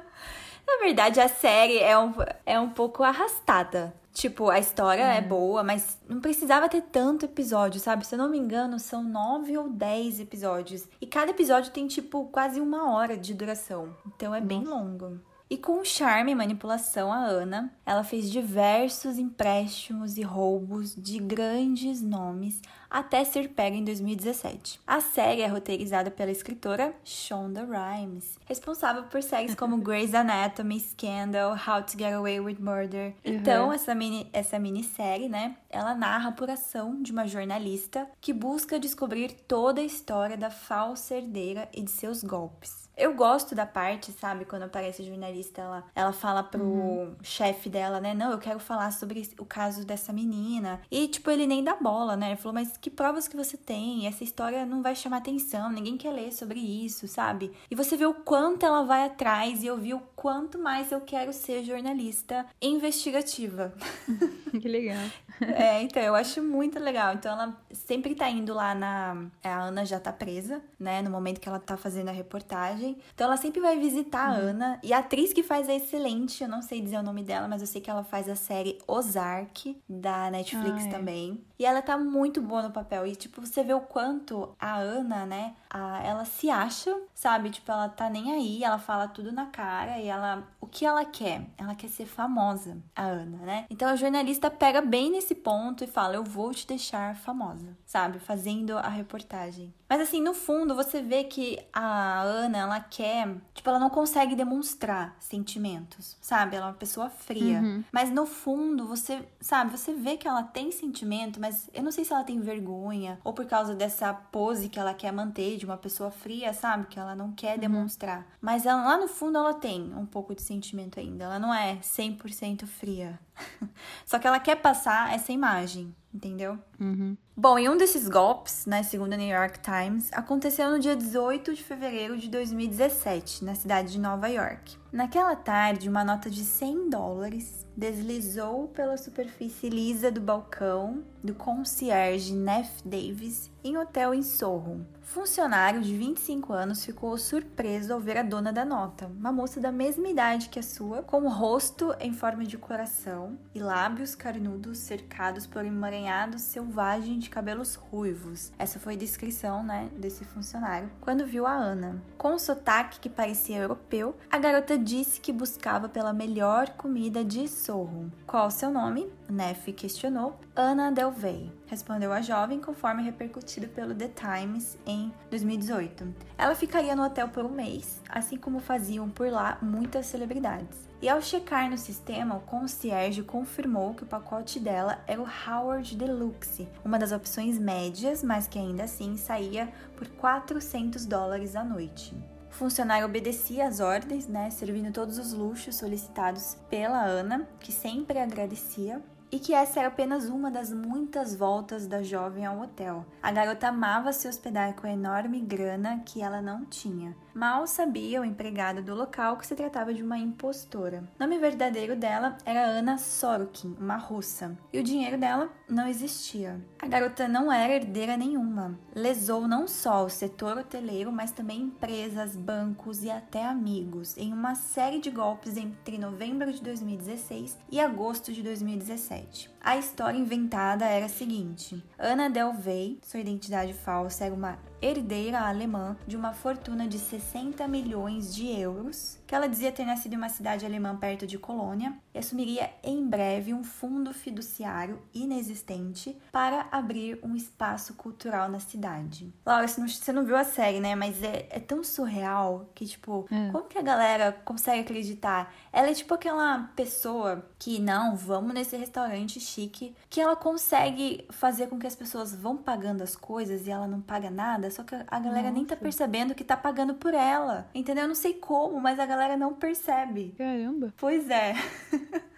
[0.71, 2.13] Na verdade, a série é um,
[2.45, 3.93] é um pouco arrastada.
[4.13, 5.17] Tipo, a história é.
[5.17, 8.05] é boa, mas não precisava ter tanto episódio, sabe?
[8.05, 10.87] Se eu não me engano, são nove ou dez episódios.
[10.99, 13.95] E cada episódio tem, tipo, quase uma hora de duração.
[14.05, 14.47] Então é Nossa.
[14.47, 15.19] bem longo.
[15.51, 22.01] E com charme e manipulação, a Ana, ela fez diversos empréstimos e roubos de grandes
[22.01, 24.79] nomes até ser pega em 2017.
[24.87, 31.51] A série é roteirizada pela escritora Shonda Rhimes, responsável por séries como Grey's Anatomy, Scandal,
[31.51, 33.07] How to Get Away with Murder.
[33.25, 33.33] Uhum.
[33.33, 38.79] Então, essa, mini, essa minissérie, né, ela narra a apuração de uma jornalista que busca
[38.79, 42.80] descobrir toda a história da falsa herdeira e de seus golpes.
[43.01, 47.15] Eu gosto da parte, sabe, quando aparece a jornalista, ela, ela fala pro uhum.
[47.23, 48.13] chefe dela, né?
[48.13, 50.81] Não, eu quero falar sobre o caso dessa menina.
[50.91, 52.27] E, tipo, ele nem dá bola, né?
[52.27, 54.05] Ele falou, mas que provas que você tem?
[54.05, 57.51] Essa história não vai chamar atenção, ninguém quer ler sobre isso, sabe?
[57.69, 61.01] E você vê o quanto ela vai atrás e eu vi o quanto mais eu
[61.01, 63.73] quero ser jornalista investigativa.
[64.51, 65.01] que legal.
[65.41, 67.13] É, então, eu acho muito legal.
[67.13, 69.25] Então, ela sempre tá indo lá na.
[69.43, 71.01] A Ana já tá presa, né?
[71.01, 72.90] No momento que ela tá fazendo a reportagem.
[73.13, 74.35] Então, ela sempre vai visitar uhum.
[74.35, 74.79] a Ana.
[74.83, 76.43] E a atriz que faz é excelente.
[76.43, 78.77] Eu não sei dizer o nome dela, mas eu sei que ela faz a série
[78.87, 80.91] Ozark, da Netflix ah, é.
[80.91, 81.43] também.
[81.57, 83.07] E ela tá muito boa no papel.
[83.07, 85.55] E, tipo, você vê o quanto a Ana, né?
[85.69, 87.49] A, ela se acha, sabe?
[87.49, 88.63] Tipo, ela tá nem aí.
[88.63, 89.97] Ela fala tudo na cara.
[89.97, 90.47] E ela.
[90.59, 91.41] O que ela quer?
[91.57, 93.65] Ela quer ser famosa, a Ana, né?
[93.69, 97.77] Então, a jornalista pega bem nesse esse ponto e fala: Eu vou te deixar famosa,
[97.85, 98.19] sabe?
[98.19, 99.73] Fazendo a reportagem.
[99.91, 103.27] Mas assim, no fundo, você vê que a Ana, ela quer.
[103.53, 106.55] Tipo, ela não consegue demonstrar sentimentos, sabe?
[106.55, 107.59] Ela é uma pessoa fria.
[107.59, 107.83] Uhum.
[107.91, 109.77] Mas no fundo, você, sabe?
[109.77, 113.33] Você vê que ela tem sentimento, mas eu não sei se ela tem vergonha ou
[113.33, 116.87] por causa dessa pose que ela quer manter de uma pessoa fria, sabe?
[116.87, 117.59] Que ela não quer uhum.
[117.59, 118.25] demonstrar.
[118.39, 121.25] Mas ela, lá no fundo, ela tem um pouco de sentimento ainda.
[121.25, 123.19] Ela não é 100% fria.
[124.05, 126.57] Só que ela quer passar essa imagem, entendeu?
[126.79, 127.17] Uhum.
[127.35, 131.53] Bom, e um desses golpes, né, segundo a New York Times, aconteceu no dia 18
[131.53, 134.77] de fevereiro de 2017, na cidade de Nova York.
[134.91, 142.33] Naquela tarde, uma nota de 100 dólares deslizou pela superfície lisa do balcão do concierge
[142.33, 144.85] Neff Davis em hotel em Soho.
[145.13, 149.69] Funcionário de 25 anos ficou surpreso ao ver a dona da nota, uma moça da
[149.69, 154.77] mesma idade que a sua, com o rosto em forma de coração e lábios carnudos
[154.77, 158.53] cercados por um emaranhado selvagem de cabelos ruivos.
[158.57, 162.01] Essa foi a descrição, né, desse funcionário quando viu a Ana.
[162.17, 167.49] Com um sotaque que parecia europeu, a garota disse que buscava pela melhor comida de
[167.49, 168.09] Sorro.
[168.31, 169.11] Qual o seu nome?
[169.27, 170.39] Neff questionou.
[170.55, 176.15] Ana Delvey, respondeu a jovem conforme repercutido pelo The Times em 2018.
[176.37, 180.79] Ela ficaria no hotel por um mês, assim como faziam por lá muitas celebridades.
[181.01, 185.93] E ao checar no sistema, o concierge confirmou que o pacote dela era o Howard
[185.97, 189.67] Deluxe, uma das opções médias, mas que ainda assim saía
[189.97, 192.15] por 400 dólares à noite.
[192.51, 199.01] Funcionário obedecia às ordens, né, servindo todos os luxos solicitados pela Ana, que sempre agradecia,
[199.31, 203.05] e que essa era apenas uma das muitas voltas da jovem ao hotel.
[203.23, 207.15] A garota amava se hospedar com a enorme grana que ela não tinha.
[207.33, 211.05] Mal sabia o empregado do local que se tratava de uma impostora.
[211.17, 216.59] O nome verdadeiro dela era Ana Sorokin, uma russa, e o dinheiro dela não existia.
[216.77, 218.77] A garota não era herdeira nenhuma.
[218.93, 224.55] Lesou não só o setor hoteleiro, mas também empresas, bancos e até amigos em uma
[224.55, 229.20] série de golpes entre novembro de 2016 e agosto de 2017.
[229.61, 235.95] A história inventada era a seguinte: Ana Delvey, sua identidade falsa era uma herdeira alemã
[236.07, 240.27] de uma fortuna de 60 milhões de euros, que ela dizia ter nascido em uma
[240.27, 247.17] cidade alemã perto de Colônia, e assumiria em breve um fundo fiduciário inexistente para abrir
[247.23, 249.33] um espaço cultural na cidade.
[249.45, 250.95] Laura, você não, você não viu a série, né?
[250.95, 253.51] Mas é, é tão surreal que, tipo, É.
[253.53, 255.53] como que a galera consegue acreditar?
[255.71, 261.67] Ela é tipo aquela pessoa que, não, vamos nesse restaurante chique, que ela consegue fazer
[261.67, 264.93] com que as pessoas vão pagando as coisas e ela não paga nada, só que
[264.93, 265.83] a galera nem tá Nossa.
[265.83, 267.69] percebendo que tá pagando por ela.
[267.73, 268.03] Entendeu?
[268.03, 270.33] Eu não sei como, mas a galera não percebe.
[270.37, 270.93] Caramba.
[270.97, 271.53] Pois é.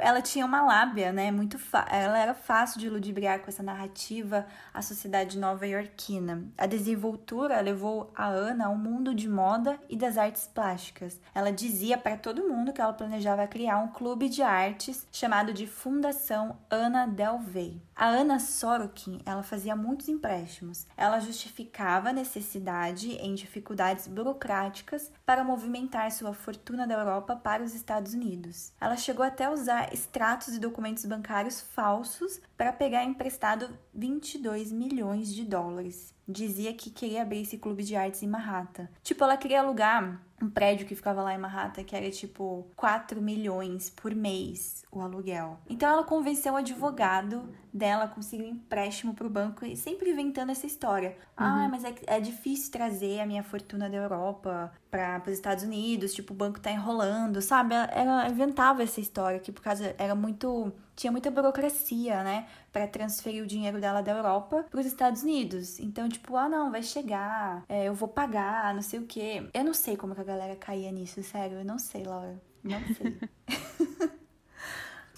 [0.00, 1.30] Ela tinha uma lábia, né?
[1.30, 1.58] Muito
[1.90, 6.44] ela era fácil de ludibriar com essa narrativa à sociedade nova-iorquina.
[6.56, 11.20] A desenvoltura levou a Ana ao mundo de moda e das artes plásticas.
[11.34, 15.66] Ela dizia para todo mundo que ela planejava criar um clube de artes chamado de
[15.66, 17.80] Fundação Ana Delvey.
[17.94, 20.86] A Ana Sorokin, ela fazia muitos empréstimos.
[20.96, 27.74] Ela justificava a necessidade em dificuldades burocráticas para movimentar sua fortuna da Europa para os
[27.74, 28.72] Estados Unidos.
[28.80, 35.34] Ela chegou até a usar extratos e documentos bancários falsos para pegar emprestado 22 milhões
[35.34, 36.15] de dólares.
[36.28, 38.88] Dizia que queria abrir esse clube de artes em Manhattan.
[39.02, 43.20] Tipo, ela queria alugar um prédio que ficava lá em Manhattan, que era tipo 4
[43.22, 45.58] milhões por mês o aluguel.
[45.68, 50.66] Então ela convenceu o advogado dela, conseguiu um empréstimo pro banco e sempre inventando essa
[50.66, 51.16] história.
[51.36, 56.14] Ah, mas é, é difícil trazer a minha fortuna da Europa para os Estados Unidos,
[56.14, 57.74] tipo, o banco tá enrolando, sabe?
[57.74, 62.88] Ela, ela inventava essa história que por causa era muito tinha muita burocracia, né, para
[62.88, 65.78] transferir o dinheiro dela da Europa para os Estados Unidos.
[65.78, 69.48] Então, tipo, ah, não, vai chegar, é, eu vou pagar, não sei o quê.
[69.52, 72.80] Eu não sei como que a galera caía nisso, sério, eu não sei, Laura, não
[72.94, 73.18] sei.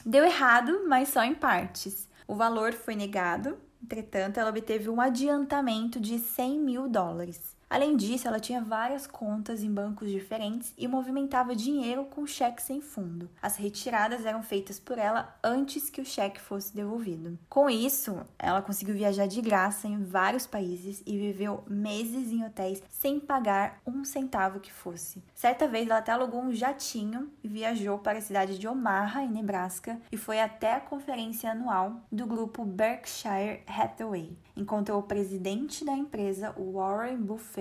[0.05, 2.09] Deu errado, mas só em partes.
[2.27, 7.57] O valor foi negado, entretanto, ela obteve um adiantamento de 100 mil dólares.
[7.71, 12.81] Além disso, ela tinha várias contas em bancos diferentes e movimentava dinheiro com cheque sem
[12.81, 13.29] fundo.
[13.43, 17.39] As retiradas eram feitas por ela antes que o cheque fosse devolvido.
[17.49, 22.83] Com isso, ela conseguiu viajar de graça em vários países e viveu meses em hotéis
[22.89, 25.23] sem pagar um centavo que fosse.
[25.35, 29.31] Certa vez, ela até alugou um jatinho e viajou para a cidade de Omaha, em
[29.31, 34.37] Nebraska, e foi até a conferência anual do grupo Berkshire Hathaway.
[34.57, 37.58] Encontrou o presidente da empresa, Warren Buffett,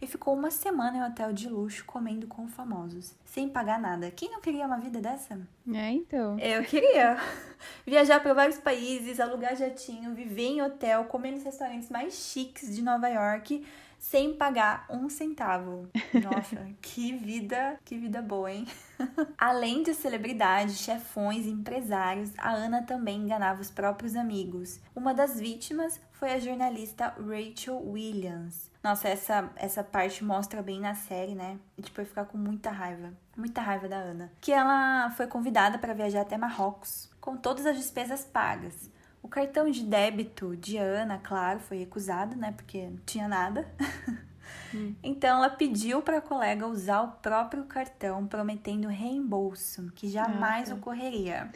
[0.00, 4.10] e ficou uma semana em um hotel de luxo comendo com famosos, sem pagar nada.
[4.10, 5.38] Quem não queria uma vida dessa?
[5.72, 6.38] É, então.
[6.38, 7.16] Eu queria
[7.86, 12.82] viajar para vários países, alugar jatinho, viver em hotel, comer nos restaurantes mais chiques de
[12.82, 13.64] Nova York,
[13.98, 15.88] sem pagar um centavo.
[16.22, 18.66] Nossa, que vida, que vida boa, hein?
[19.36, 24.80] Além de celebridades, chefões empresários, a Ana também enganava os próprios amigos.
[24.94, 28.70] Uma das vítimas foi a jornalista Rachel Williams.
[28.86, 31.58] Nossa, essa, essa parte mostra bem na série, né?
[31.76, 33.12] E tipo, eu ficar com muita raiva.
[33.36, 37.76] muita raiva da Ana, que ela foi convidada para viajar até Marrocos com todas as
[37.76, 38.88] despesas pagas.
[39.20, 42.52] O cartão de débito de Ana, claro, foi recusado, né?
[42.52, 43.68] Porque não tinha nada.
[44.72, 44.94] Hum.
[45.02, 50.74] Então ela pediu para a colega usar o próprio cartão, prometendo reembolso, que jamais tá.
[50.76, 51.50] ocorreria.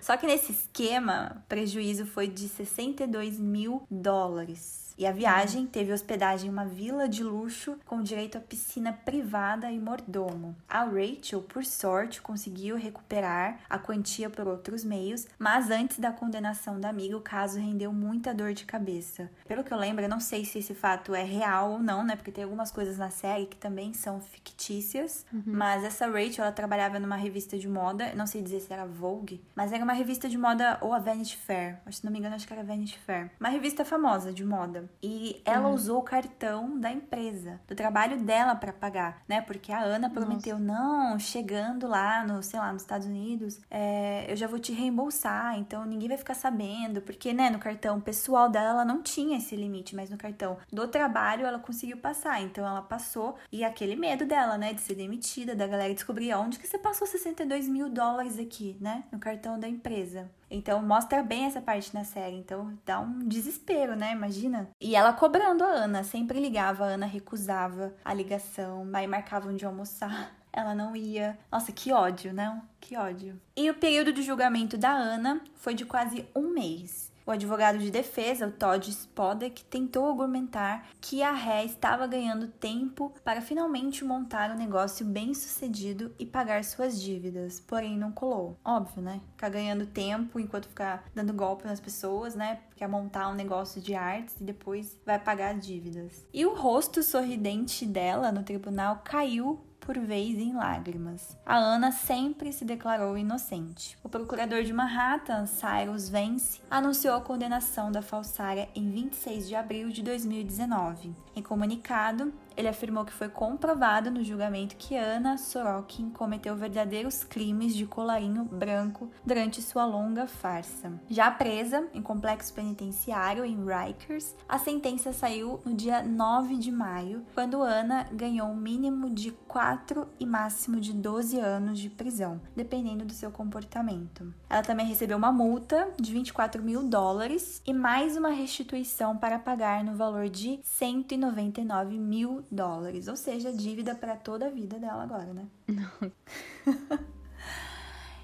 [0.00, 4.81] Só que nesse esquema, o prejuízo foi de 62 mil dólares.
[4.98, 9.70] E a viagem teve hospedagem em uma vila de luxo com direito a piscina privada
[9.70, 10.54] e mordomo.
[10.68, 16.80] A Rachel, por sorte, conseguiu recuperar a quantia por outros meios, mas antes da condenação
[16.80, 19.30] da amiga, o caso rendeu muita dor de cabeça.
[19.46, 22.16] Pelo que eu lembro, eu não sei se esse fato é real ou não, né?
[22.16, 25.24] Porque tem algumas coisas na série que também são fictícias.
[25.32, 25.42] Uhum.
[25.46, 29.42] Mas essa Rachel, ela trabalhava numa revista de moda, não sei dizer se era Vogue,
[29.54, 31.78] mas era uma revista de moda ou a Vanity Fair.
[31.90, 33.30] Se não me engano, acho que era Vanity Fair.
[33.38, 34.81] Uma revista famosa de moda.
[35.02, 35.74] E ela uhum.
[35.74, 39.40] usou o cartão da empresa, do trabalho dela para pagar, né?
[39.40, 40.82] Porque a Ana prometeu, Nossa.
[40.82, 45.58] não, chegando lá no, sei lá, nos Estados Unidos, é, eu já vou te reembolsar,
[45.58, 49.56] então ninguém vai ficar sabendo, porque, né, no cartão pessoal dela ela não tinha esse
[49.56, 54.24] limite, mas no cartão do trabalho ela conseguiu passar, então ela passou e aquele medo
[54.24, 58.38] dela, né, de ser demitida, da galera descobrir onde que você passou 62 mil dólares
[58.38, 60.30] aqui, né, no cartão da empresa.
[60.52, 62.36] Então mostra bem essa parte na série.
[62.36, 64.12] Então dá um desespero, né?
[64.12, 64.68] Imagina.
[64.80, 69.64] E ela cobrando a Ana, sempre ligava, a Ana recusava a ligação, aí marcavam de
[69.64, 70.34] almoçar.
[70.54, 71.38] Ela não ia.
[71.50, 72.60] Nossa, que ódio, não?
[72.78, 73.40] Que ódio.
[73.56, 77.10] E o período de julgamento da Ana foi de quase um mês.
[77.24, 83.14] O advogado de defesa, o Todd Spodek, tentou argumentar que a ré estava ganhando tempo
[83.24, 88.58] para finalmente montar um negócio bem sucedido e pagar suas dívidas, porém não colou.
[88.64, 89.20] Óbvio, né?
[89.32, 92.60] Ficar ganhando tempo enquanto ficar dando golpe nas pessoas, né?
[92.74, 96.26] Quer montar um negócio de artes e depois vai pagar dívidas.
[96.32, 101.36] E o rosto sorridente dela no tribunal caiu por vez em lágrimas.
[101.44, 103.98] A Ana sempre se declarou inocente.
[104.02, 109.90] O procurador de Manhattan, Cyrus Vance, anunciou a condenação da falsária em 26 de abril
[109.90, 111.12] de 2019.
[111.34, 117.74] Em comunicado, ele afirmou que foi comprovado no julgamento que Ana Sorokin cometeu verdadeiros crimes
[117.74, 120.92] de colarinho branco durante sua longa farsa.
[121.08, 127.24] Já presa em complexo penitenciário em Rikers, a sentença saiu no dia 9 de maio,
[127.34, 133.04] quando Ana ganhou um mínimo de 4 e máximo de 12 anos de prisão, dependendo
[133.04, 134.32] do seu comportamento.
[134.48, 139.84] Ela também recebeu uma multa de 24 mil dólares e mais uma restituição para pagar
[139.84, 145.32] no valor de 199 mil dólares, ou seja, dívida para toda a vida dela agora,
[145.32, 145.46] né?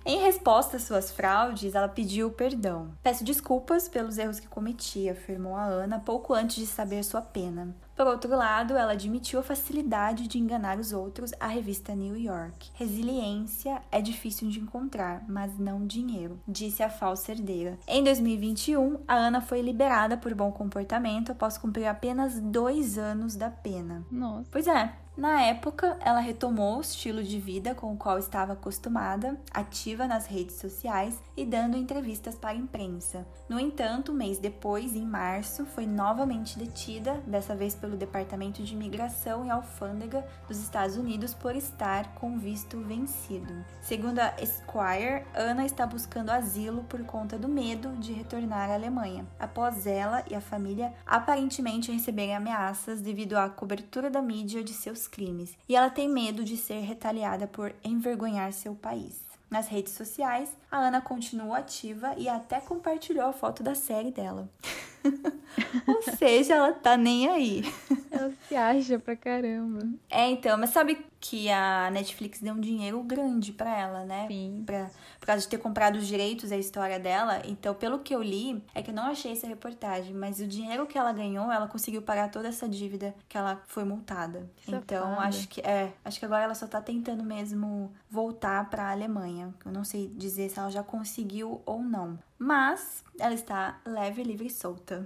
[0.04, 2.92] Em resposta às suas fraudes, ela pediu perdão.
[3.02, 7.76] Peço desculpas pelos erros que cometi, afirmou a Ana pouco antes de saber sua pena.
[7.98, 12.70] Por outro lado, ela admitiu a facilidade de enganar os outros à revista New York.
[12.74, 17.76] Resiliência é difícil de encontrar, mas não dinheiro, disse a falsa herdeira.
[17.88, 23.50] Em 2021, a Ana foi liberada por bom comportamento após cumprir apenas dois anos da
[23.50, 24.06] pena.
[24.12, 24.46] Nossa.
[24.48, 29.36] Pois é, na época, ela retomou o estilo de vida com o qual estava acostumada,
[29.52, 33.26] ativa nas redes sociais e dando entrevistas para a imprensa.
[33.48, 38.74] No entanto, um mês depois, em março, foi novamente detida, dessa vez pelo Departamento de
[38.74, 43.64] Imigração e Alfândega dos Estados Unidos por estar com visto vencido.
[43.80, 49.26] Segundo a Esquire, Ana está buscando asilo por conta do medo de retornar à Alemanha,
[49.36, 55.07] após ela e a família aparentemente receberem ameaças devido à cobertura da mídia de seus
[55.08, 59.28] crimes, e ela tem medo de ser retaliada por envergonhar seu país.
[59.50, 64.48] Nas redes sociais, a Ana continua ativa e até compartilhou a foto da série dela.
[65.86, 67.62] Ou seja, ela tá nem aí.
[68.10, 69.86] Ela se acha pra caramba.
[70.10, 74.26] É, então, mas sabe que a Netflix deu um dinheiro grande para ela, né?
[74.28, 74.62] Sim.
[74.64, 74.88] Pra,
[75.18, 77.42] por causa de ter comprado os direitos da história dela.
[77.44, 80.86] Então, pelo que eu li, é que eu não achei essa reportagem, mas o dinheiro
[80.86, 84.48] que ela ganhou, ela conseguiu pagar toda essa dívida que ela foi multada.
[84.56, 85.28] Que então, safada.
[85.28, 89.52] acho que é, acho que agora ela só tá tentando mesmo voltar para a Alemanha.
[89.64, 92.18] Eu não sei dizer se ela já conseguiu ou não.
[92.38, 95.04] Mas ela está leve, livre e solta.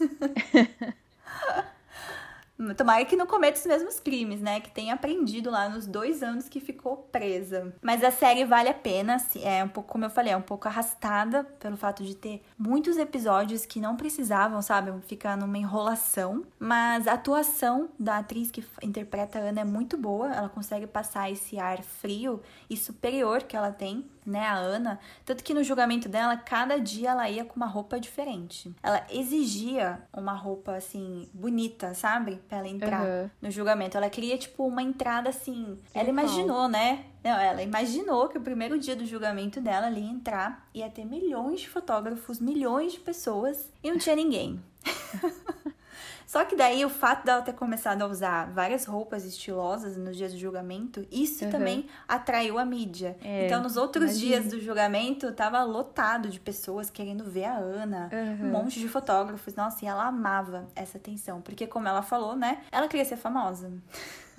[2.76, 4.60] Tomara que não cometa os mesmos crimes, né?
[4.60, 7.74] Que tenha aprendido lá nos dois anos que ficou presa.
[7.82, 10.68] Mas a série vale a pena, é um pouco, como eu falei, é um pouco
[10.68, 14.92] arrastada pelo fato de ter muitos episódios que não precisavam, sabe?
[15.02, 16.44] Ficar numa enrolação.
[16.58, 20.32] Mas a atuação da atriz que interpreta a Ana é muito boa.
[20.32, 25.42] Ela consegue passar esse ar frio e superior que ela tem né, a Ana, tanto
[25.42, 28.74] que no julgamento dela, cada dia ela ia com uma roupa diferente.
[28.82, 32.40] Ela exigia uma roupa assim bonita, sabe?
[32.48, 33.30] pra ela entrar uhum.
[33.40, 33.96] no julgamento.
[33.96, 35.78] Ela queria, tipo, uma entrada assim.
[35.94, 37.06] ela imaginou, né?
[37.22, 41.04] Não, ela imaginou que o primeiro dia do julgamento dela ali ia entrar, ia ter
[41.04, 44.60] milhões de fotógrafos, milhões de pessoas e não tinha ninguém.
[46.32, 50.32] Só que daí o fato dela ter começado a usar várias roupas estilosas nos dias
[50.32, 51.50] do julgamento, isso uhum.
[51.50, 53.18] também atraiu a mídia.
[53.22, 54.40] É, então, nos outros imagina.
[54.40, 58.46] dias do julgamento, tava lotado de pessoas querendo ver a Ana, uhum.
[58.46, 59.54] um monte de fotógrafos.
[59.54, 63.70] Nossa, e ela amava essa atenção, porque como ela falou, né, ela queria ser famosa.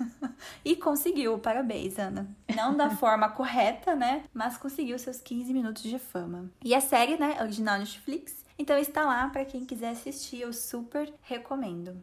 [0.64, 2.26] e conseguiu, parabéns, Ana.
[2.56, 4.24] Não da forma correta, né?
[4.34, 6.50] Mas conseguiu seus 15 minutos de fama.
[6.64, 11.12] E a série, né, original Netflix, então está lá para quem quiser assistir, eu super
[11.22, 11.96] recomendo.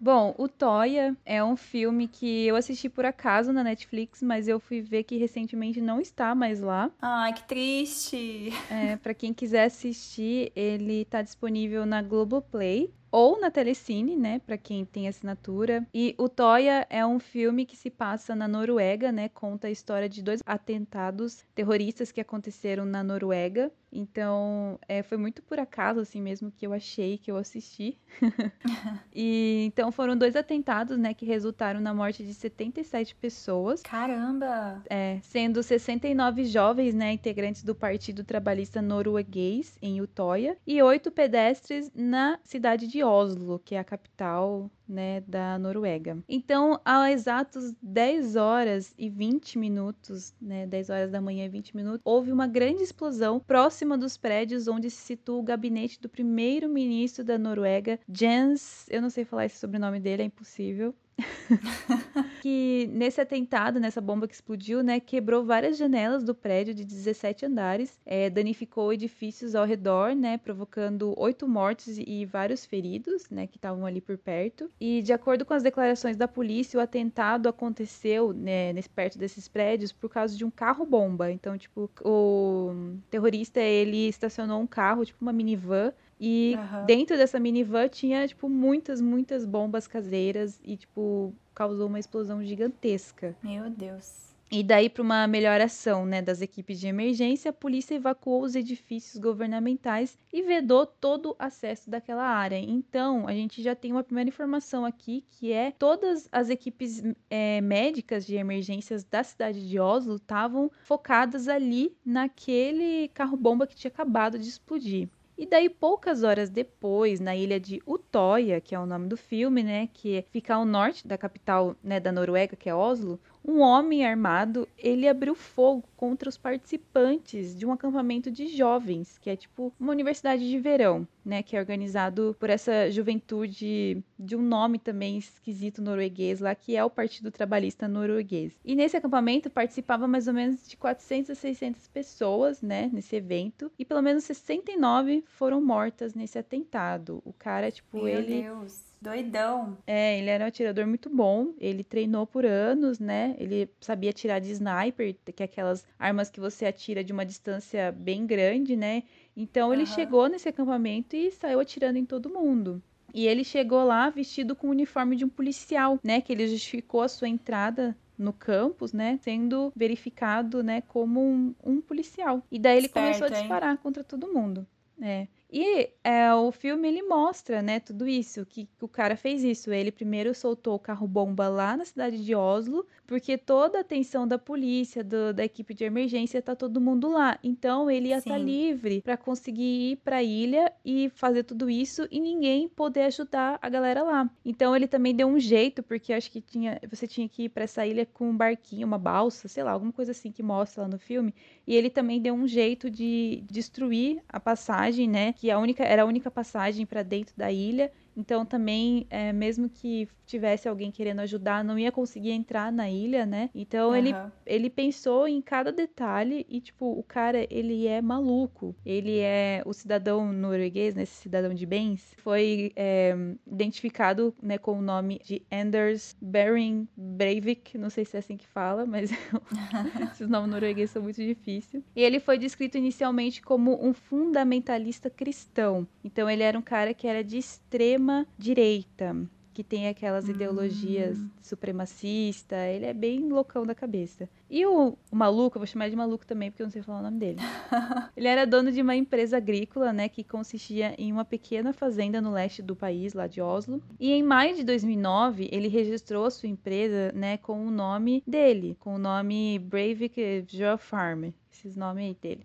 [0.00, 4.60] Bom, o Toya é um filme que eu assisti por acaso na Netflix, mas eu
[4.60, 6.90] fui ver que recentemente não está mais lá.
[7.00, 8.52] Ai, que triste!
[8.70, 14.58] É, para quem quiser assistir, ele está disponível na Globoplay ou na Telecine, né, para
[14.58, 15.86] quem tem assinatura.
[15.94, 20.08] E o Toya é um filme que se passa na Noruega, né, conta a história
[20.08, 23.70] de dois atentados terroristas que aconteceram na Noruega.
[23.94, 27.96] Então, é, foi muito por acaso, assim mesmo, que eu achei que eu assisti.
[29.14, 33.82] e então foram dois atentados, né, que resultaram na morte de 77 pessoas.
[33.82, 34.82] Caramba!
[34.90, 41.88] É, sendo 69 jovens, né, integrantes do Partido Trabalhista Norueguês em Utoya e oito pedestres
[41.94, 46.18] na cidade de Oslo, que é a capital né, da Noruega.
[46.28, 51.76] Então, há exatos 10 horas e 20 minutos, né, 10 horas da manhã e 20
[51.76, 57.24] minutos, houve uma grande explosão próxima dos prédios onde se situa o gabinete do primeiro-ministro
[57.24, 60.94] da Noruega, Jens, eu não sei falar esse sobrenome dele, é impossível,
[62.42, 67.46] que nesse atentado, nessa bomba que explodiu, né, quebrou várias janelas do prédio de 17
[67.46, 73.56] andares, é, danificou edifícios ao redor, né, provocando oito mortes e vários feridos, né, que
[73.56, 74.70] estavam ali por perto.
[74.80, 79.48] E de acordo com as declarações da polícia, o atentado aconteceu, né, nesse, perto desses
[79.48, 81.30] prédios por causa de um carro bomba.
[81.30, 85.92] Então, tipo, o terrorista ele estacionou um carro, tipo uma minivan,
[86.26, 86.86] e uhum.
[86.86, 93.36] dentro dessa minivan tinha, tipo, muitas, muitas bombas caseiras e, tipo, causou uma explosão gigantesca.
[93.42, 94.32] Meu Deus.
[94.50, 98.54] E daí, para uma melhor ação né, das equipes de emergência, a polícia evacuou os
[98.54, 102.58] edifícios governamentais e vedou todo o acesso daquela área.
[102.58, 107.60] Então, a gente já tem uma primeira informação aqui, que é todas as equipes é,
[107.60, 114.38] médicas de emergências da cidade de Oslo estavam focadas ali naquele carro-bomba que tinha acabado
[114.38, 115.08] de explodir.
[115.36, 119.64] E daí, poucas horas depois, na ilha de Utoya, que é o nome do filme,
[119.64, 124.06] né, que fica ao norte da capital né, da Noruega, que é Oslo, um homem
[124.06, 129.72] armado, ele abriu fogo contra os participantes de um acampamento de jovens, que é tipo
[129.80, 135.16] uma universidade de verão, né, que é organizado por essa juventude de um nome também
[135.16, 138.52] esquisito norueguês lá, que é o Partido Trabalhista Norueguês.
[138.62, 143.72] E nesse acampamento participava mais ou menos de 400 a 600 pessoas, né, nesse evento,
[143.78, 147.22] e pelo menos 69 foram mortas nesse atentado.
[147.24, 149.76] O cara, tipo, Meu ele Deus Doidão.
[149.86, 151.52] É, ele era um atirador muito bom.
[151.58, 153.36] Ele treinou por anos, né?
[153.38, 157.92] Ele sabia atirar de sniper, que é aquelas armas que você atira de uma distância
[157.92, 159.02] bem grande, né?
[159.36, 159.88] Então ele uhum.
[159.88, 162.82] chegou nesse acampamento e saiu atirando em todo mundo.
[163.12, 166.20] E ele chegou lá vestido com o uniforme de um policial, né?
[166.20, 171.80] Que ele justificou a sua entrada no campus, né, sendo verificado, né, como um, um
[171.80, 172.42] policial.
[172.50, 173.78] E daí ele Esperto, começou a disparar hein?
[173.82, 174.66] contra todo mundo.
[175.00, 175.26] É.
[175.56, 179.72] E é, o filme ele mostra, né, tudo isso, que, que, o cara fez isso.
[179.72, 184.26] Ele primeiro soltou o carro bomba lá na cidade de Oslo, porque toda a atenção
[184.26, 187.38] da polícia, do, da equipe de emergência, tá todo mundo lá.
[187.40, 191.70] Então ele ia estar tá livre para conseguir ir para a ilha e fazer tudo
[191.70, 194.28] isso e ninguém poder ajudar a galera lá.
[194.44, 197.62] Então ele também deu um jeito, porque acho que tinha, você tinha que ir para
[197.62, 200.88] essa ilha com um barquinho, uma balsa, sei lá, alguma coisa assim que mostra lá
[200.88, 201.32] no filme.
[201.64, 205.32] E ele também deu um jeito de destruir a passagem, né?
[205.44, 209.68] Que a única, era a única passagem para dentro da ilha então também, é, mesmo
[209.68, 213.50] que tivesse alguém querendo ajudar, não ia conseguir entrar na ilha, né?
[213.54, 213.96] Então uhum.
[213.96, 214.14] ele,
[214.46, 218.74] ele pensou em cada detalhe e, tipo, o cara, ele é maluco.
[218.84, 221.02] Ele é o cidadão norueguês, né?
[221.02, 223.14] Esse cidadão de bens, foi é,
[223.46, 227.76] identificado né, com o nome de Anders Bering Breivik.
[227.76, 229.10] Não sei se é assim que fala, mas
[230.12, 231.82] esses nomes noruegueses são muito difíceis.
[231.94, 235.86] E ele foi descrito inicialmente como um fundamentalista cristão.
[236.02, 239.16] Então ele era um cara que era de extrema extrema direita.
[239.54, 241.30] que tem aquelas ideologias hum.
[241.40, 242.56] supremacista.
[242.56, 244.28] Ele é bem loucão da cabeça.
[244.50, 246.98] E o, o, maluco, eu vou chamar de maluco também, porque eu não sei falar
[246.98, 247.38] o nome dele.
[248.16, 252.32] ele era dono de uma empresa agrícola, né, que consistia em uma pequena fazenda no
[252.32, 253.80] leste do país, lá de Oslo.
[254.00, 258.76] E em maio de 2009, ele registrou a sua empresa, né, com o nome dele,
[258.80, 260.44] com o nome Breivik
[260.80, 262.44] Farm, esses nomes aí dele.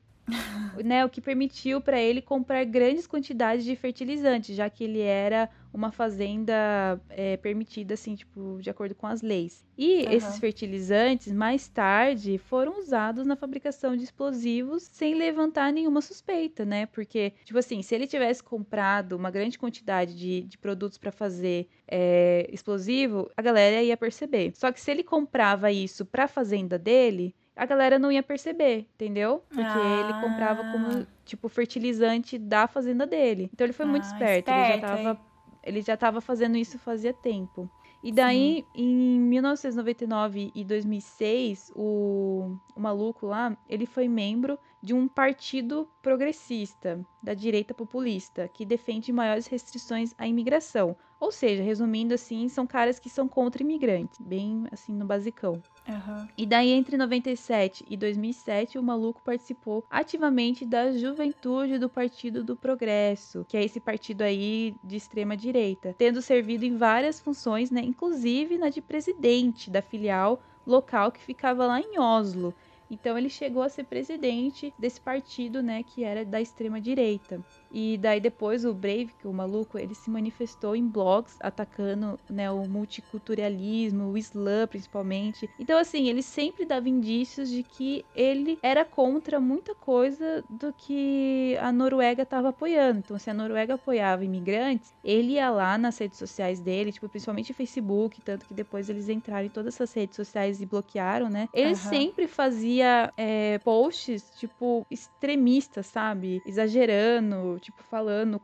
[0.84, 5.50] Né, o que permitiu para ele comprar grandes quantidades de fertilizantes, já que ele era
[5.72, 9.64] uma fazenda é, permitida, assim, tipo, de acordo com as leis.
[9.78, 10.12] E uhum.
[10.12, 16.88] esses fertilizantes, mais tarde, foram usados na fabricação de explosivos sem levantar nenhuma suspeita, né?
[16.88, 21.68] Porque, tipo assim, se ele tivesse comprado uma grande quantidade de, de produtos para fazer
[21.88, 24.54] é, explosivo, a galera ia perceber.
[24.56, 28.88] Só que se ele comprava isso para a fazenda dele, a galera não ia perceber,
[28.96, 29.44] entendeu?
[29.50, 30.00] Porque ah.
[30.00, 33.50] ele comprava como, tipo, fertilizante da fazenda dele.
[33.54, 35.22] Então ele foi ah, muito esperto, esperto, ele já tava,
[35.62, 37.70] ele já tava fazendo isso fazia tempo.
[38.02, 38.82] E daí, Sim.
[38.82, 47.06] em 1999 e 2006, o, o maluco lá, ele foi membro de um partido progressista,
[47.22, 50.96] da direita populista, que defende maiores restrições à imigração.
[51.20, 55.62] Ou seja, resumindo assim, são caras que são contra imigrantes, bem assim no basicão.
[55.88, 56.28] Uhum.
[56.38, 62.56] E daí, entre 97 e 2007, o maluco participou ativamente da juventude do Partido do
[62.56, 67.82] Progresso, que é esse partido aí de extrema direita, tendo servido em várias funções, né,
[67.82, 72.54] inclusive na de presidente da filial local que ficava lá em Oslo.
[72.92, 77.44] Então ele chegou a ser presidente desse partido, né, que era da extrema direita.
[77.72, 82.20] E daí depois o Brave, que é o maluco, ele se manifestou em blogs atacando,
[82.30, 85.50] né, o multiculturalismo, o Islã principalmente.
[85.60, 91.58] Então assim, ele sempre dava indícios de que ele era contra muita coisa do que
[91.62, 93.00] a Noruega estava apoiando.
[93.00, 97.54] Então se a Noruega apoiava imigrantes, ele ia lá nas redes sociais dele, tipo principalmente
[97.54, 101.48] Facebook, tanto que depois eles entraram em todas essas redes sociais e bloquearam, né?
[101.54, 101.76] Ele uhum.
[101.76, 106.42] sempre fazia é, posts tipo extremistas, sabe?
[106.46, 108.40] Exagerando, tipo, falando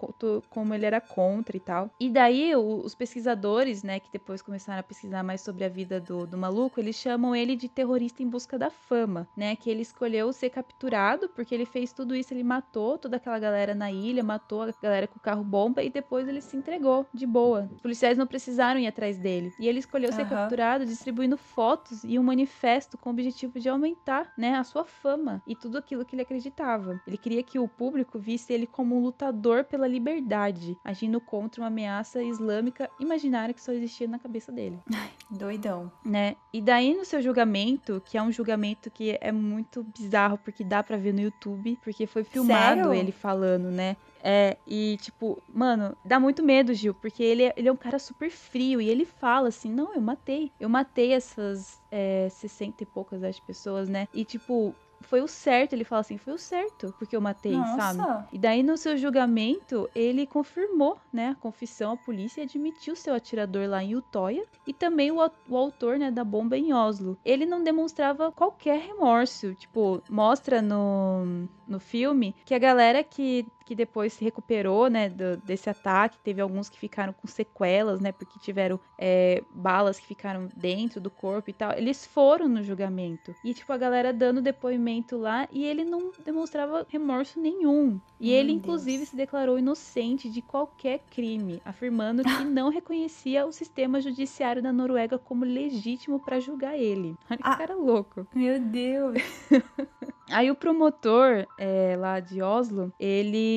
[0.49, 1.89] como ele era contra e tal.
[1.99, 6.25] E daí, os pesquisadores, né, que depois começaram a pesquisar mais sobre a vida do,
[6.25, 9.55] do maluco, eles chamam ele de terrorista em busca da fama, né?
[9.55, 13.73] Que ele escolheu ser capturado porque ele fez tudo isso, ele matou toda aquela galera
[13.73, 17.25] na ilha, matou a galera com o carro bomba e depois ele se entregou de
[17.25, 17.69] boa.
[17.73, 19.53] Os policiais não precisaram ir atrás dele.
[19.59, 20.29] E ele escolheu ser uhum.
[20.29, 25.41] capturado distribuindo fotos e um manifesto com o objetivo de aumentar, né, a sua fama
[25.47, 26.99] e tudo aquilo que ele acreditava.
[27.07, 31.67] Ele queria que o público visse ele como um lutador pela liberdade, agindo contra uma
[31.67, 34.79] ameaça islâmica imaginária que só existia na cabeça dele.
[34.93, 35.91] Ai, doidão.
[36.03, 36.35] Né?
[36.53, 40.83] E daí no seu julgamento, que é um julgamento que é muito bizarro porque dá
[40.83, 42.93] para ver no YouTube, porque foi filmado Sério?
[42.93, 43.95] ele falando, né?
[44.27, 47.99] É, e tipo, mano, dá muito medo, Gil, porque ele, é, ele é um cara
[47.99, 50.51] super frio e ele fala assim: não, eu matei.
[50.59, 54.07] Eu matei essas é, 60 e poucas as pessoas, né?
[54.11, 54.73] E tipo,
[55.05, 55.73] foi o certo.
[55.73, 57.93] Ele fala assim, foi o certo, porque eu matei, Nossa.
[57.93, 58.27] sabe?
[58.33, 63.13] E daí no seu julgamento, ele confirmou, né, a confissão à polícia e admitiu seu
[63.13, 65.17] atirador lá em Utoya e também o,
[65.49, 67.17] o autor, né, da bomba em Oslo.
[67.23, 73.75] Ele não demonstrava qualquer remorso, tipo, mostra no, no filme que a galera que que
[73.75, 76.19] depois se recuperou, né, do, desse ataque.
[76.19, 81.09] Teve alguns que ficaram com sequelas, né, porque tiveram é, balas que ficaram dentro do
[81.09, 81.71] corpo e tal.
[81.73, 83.35] Eles foram no julgamento.
[83.43, 87.99] E, tipo, a galera dando depoimento lá e ele não demonstrava remorso nenhum.
[88.19, 89.09] E Meu ele, inclusive, Deus.
[89.09, 95.17] se declarou inocente de qualquer crime, afirmando que não reconhecia o sistema judiciário da Noruega
[95.17, 97.15] como legítimo para julgar ele.
[97.29, 98.27] Olha que ah, cara louco.
[98.35, 99.17] Meu Deus.
[100.29, 103.54] Aí o promotor é, lá de Oslo, ele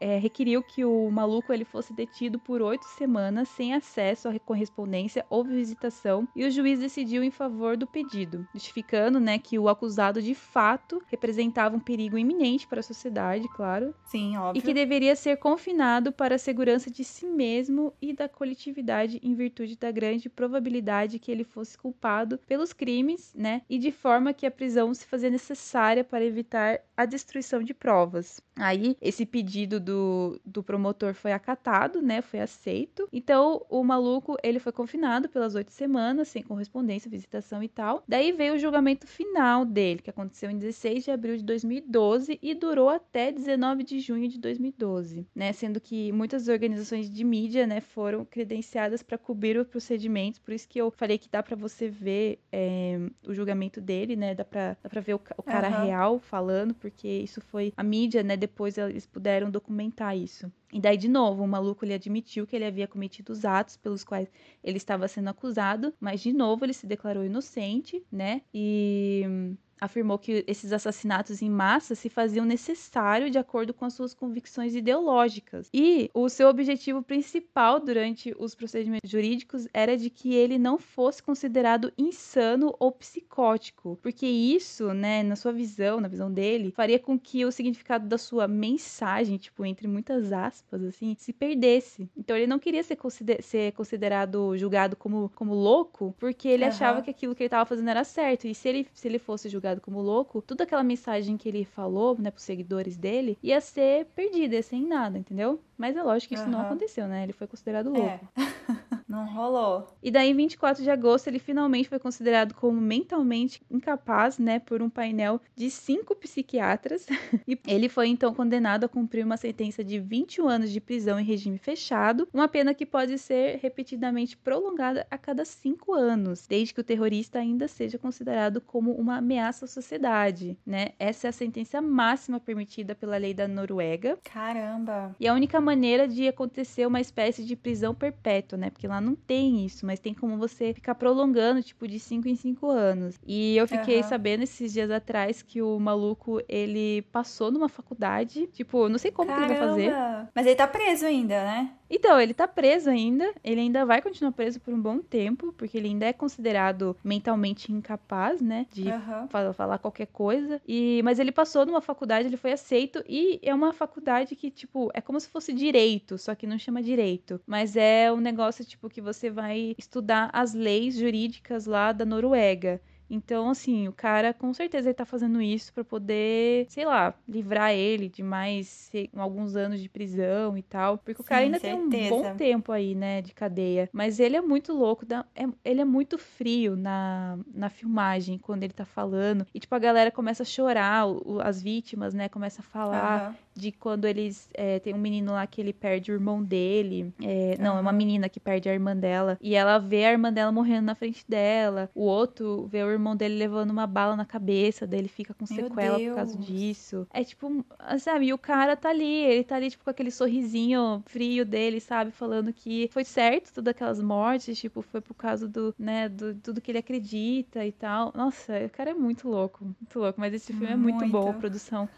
[0.00, 5.24] é, requeriu que o maluco ele fosse detido por oito semanas sem acesso à correspondência
[5.30, 10.20] ou visitação e o juiz decidiu em favor do pedido, justificando, né, que o acusado
[10.22, 13.94] de fato representava um perigo iminente para a sociedade, claro.
[14.04, 14.58] Sim, óbvio.
[14.58, 19.34] E que deveria ser confinado para a segurança de si mesmo e da coletividade em
[19.34, 24.46] virtude da grande probabilidade que ele fosse culpado pelos crimes, né, e de forma que
[24.46, 28.40] a prisão se fazia necessária para evitar a destruição de provas.
[28.56, 32.20] Aí, esse pedido do, do promotor foi acatado, né?
[32.20, 33.08] Foi aceito.
[33.10, 38.04] Então, o maluco, ele foi confinado pelas oito semanas, sem correspondência, visitação e tal.
[38.06, 42.54] Daí veio o julgamento final dele, que aconteceu em 16 de abril de 2012 e
[42.54, 45.52] durou até 19 de junho de 2012, né?
[45.54, 50.38] Sendo que muitas organizações de mídia, né, foram credenciadas para cobrir os procedimentos.
[50.40, 54.34] Por isso que eu falei que dá para você ver é, o julgamento dele, né?
[54.34, 55.86] Dá para dá pra ver o, o cara uhum.
[55.86, 58.36] real falando, porque isso foi a mídia, né?
[58.36, 60.52] Depois eles puderam documentar isso.
[60.72, 64.02] E daí, de novo, o maluco ele admitiu que ele havia cometido os atos pelos
[64.02, 64.28] quais
[64.64, 68.42] ele estava sendo acusado, mas de novo ele se declarou inocente, né?
[68.54, 74.14] E afirmou que esses assassinatos em massa se faziam necessário de acordo com as suas
[74.14, 75.68] convicções ideológicas.
[75.74, 81.20] E o seu objetivo principal durante os procedimentos jurídicos era de que ele não fosse
[81.20, 87.18] considerado insano ou psicótico, porque isso, né, na sua visão, na visão dele, faria com
[87.18, 92.08] que o significado da sua mensagem, tipo, entre muitas aspas, assim, se perdesse.
[92.16, 96.70] Então ele não queria ser, consider ser considerado, julgado como, como louco, porque ele uhum.
[96.70, 98.46] achava que aquilo que ele estava fazendo era certo.
[98.46, 102.16] E se ele, se ele fosse julgado como louco, toda aquela mensagem que ele falou,
[102.18, 105.60] né, pros seguidores dele, ia ser perdida, ia ser em nada, entendeu?
[105.76, 106.50] Mas é lógico que isso uhum.
[106.50, 107.24] não aconteceu, né?
[107.24, 108.08] Ele foi considerado louco.
[108.08, 108.20] É.
[109.12, 109.86] não rolou.
[110.02, 114.80] E daí, em 24 de agosto, ele finalmente foi considerado como mentalmente incapaz, né, por
[114.80, 117.06] um painel de cinco psiquiatras.
[117.46, 121.24] e ele foi então condenado a cumprir uma sentença de 21 anos de prisão em
[121.24, 126.80] regime fechado, uma pena que pode ser repetidamente prolongada a cada cinco anos, desde que
[126.80, 130.90] o terrorista ainda seja considerado como uma ameaça à sociedade, né?
[130.98, 134.18] Essa é a sentença máxima permitida pela lei da Noruega.
[134.24, 135.16] Caramba!
[135.18, 138.70] E a única maneira de acontecer uma espécie de prisão perpétua, né?
[138.70, 142.36] Porque lá não tem isso, mas tem como você ficar prolongando, tipo, de 5 em
[142.36, 143.18] 5 anos.
[143.26, 144.02] E eu fiquei uhum.
[144.02, 149.28] sabendo esses dias atrás que o maluco, ele passou numa faculdade, tipo, não sei como
[149.28, 149.46] Caramba.
[149.46, 150.28] que ele vai fazer.
[150.34, 151.72] Mas ele tá preso ainda, né?
[151.94, 155.76] Então, ele tá preso ainda, ele ainda vai continuar preso por um bom tempo, porque
[155.76, 159.28] ele ainda é considerado mentalmente incapaz, né, de uhum.
[159.28, 160.58] falar, falar qualquer coisa.
[160.66, 164.90] E mas ele passou numa faculdade, ele foi aceito e é uma faculdade que tipo,
[164.94, 168.88] é como se fosse direito, só que não chama direito, mas é um negócio tipo
[168.88, 172.80] que você vai estudar as leis jurídicas lá da Noruega.
[173.12, 177.72] Então, assim, o cara com certeza ele tá fazendo isso para poder, sei lá, livrar
[177.72, 180.96] ele de mais sei, alguns anos de prisão e tal.
[180.96, 181.90] Porque o cara ainda certeza.
[181.90, 183.90] tem um bom tempo aí, né, de cadeia.
[183.92, 185.04] Mas ele é muito louco,
[185.34, 189.46] é, ele é muito frio na, na filmagem quando ele tá falando.
[189.52, 193.28] E, tipo, a galera começa a chorar, o, as vítimas, né, começa a falar.
[193.28, 194.48] Uhum de quando eles.
[194.54, 197.12] É, tem um menino lá que ele perde o irmão dele.
[197.22, 199.38] É, não, é uma menina que perde a irmã dela.
[199.40, 201.90] E ela vê a irmã dela morrendo na frente dela.
[201.94, 204.86] O outro vê o irmão dele levando uma bala na cabeça.
[204.86, 207.06] dele fica com sequela por causa disso.
[207.12, 207.64] É tipo,
[207.98, 208.26] sabe?
[208.26, 209.04] E o cara tá ali.
[209.04, 212.10] Ele tá ali, tipo, com aquele sorrisinho frio dele, sabe?
[212.10, 214.58] Falando que foi certo todas aquelas mortes.
[214.58, 216.08] Tipo, foi por causa do, né?
[216.08, 218.12] Do tudo que ele acredita e tal.
[218.14, 219.64] Nossa, o cara é muito louco.
[219.64, 220.20] Muito louco.
[220.20, 221.12] Mas esse filme é muito, muito.
[221.12, 221.30] bom.
[221.30, 221.88] A produção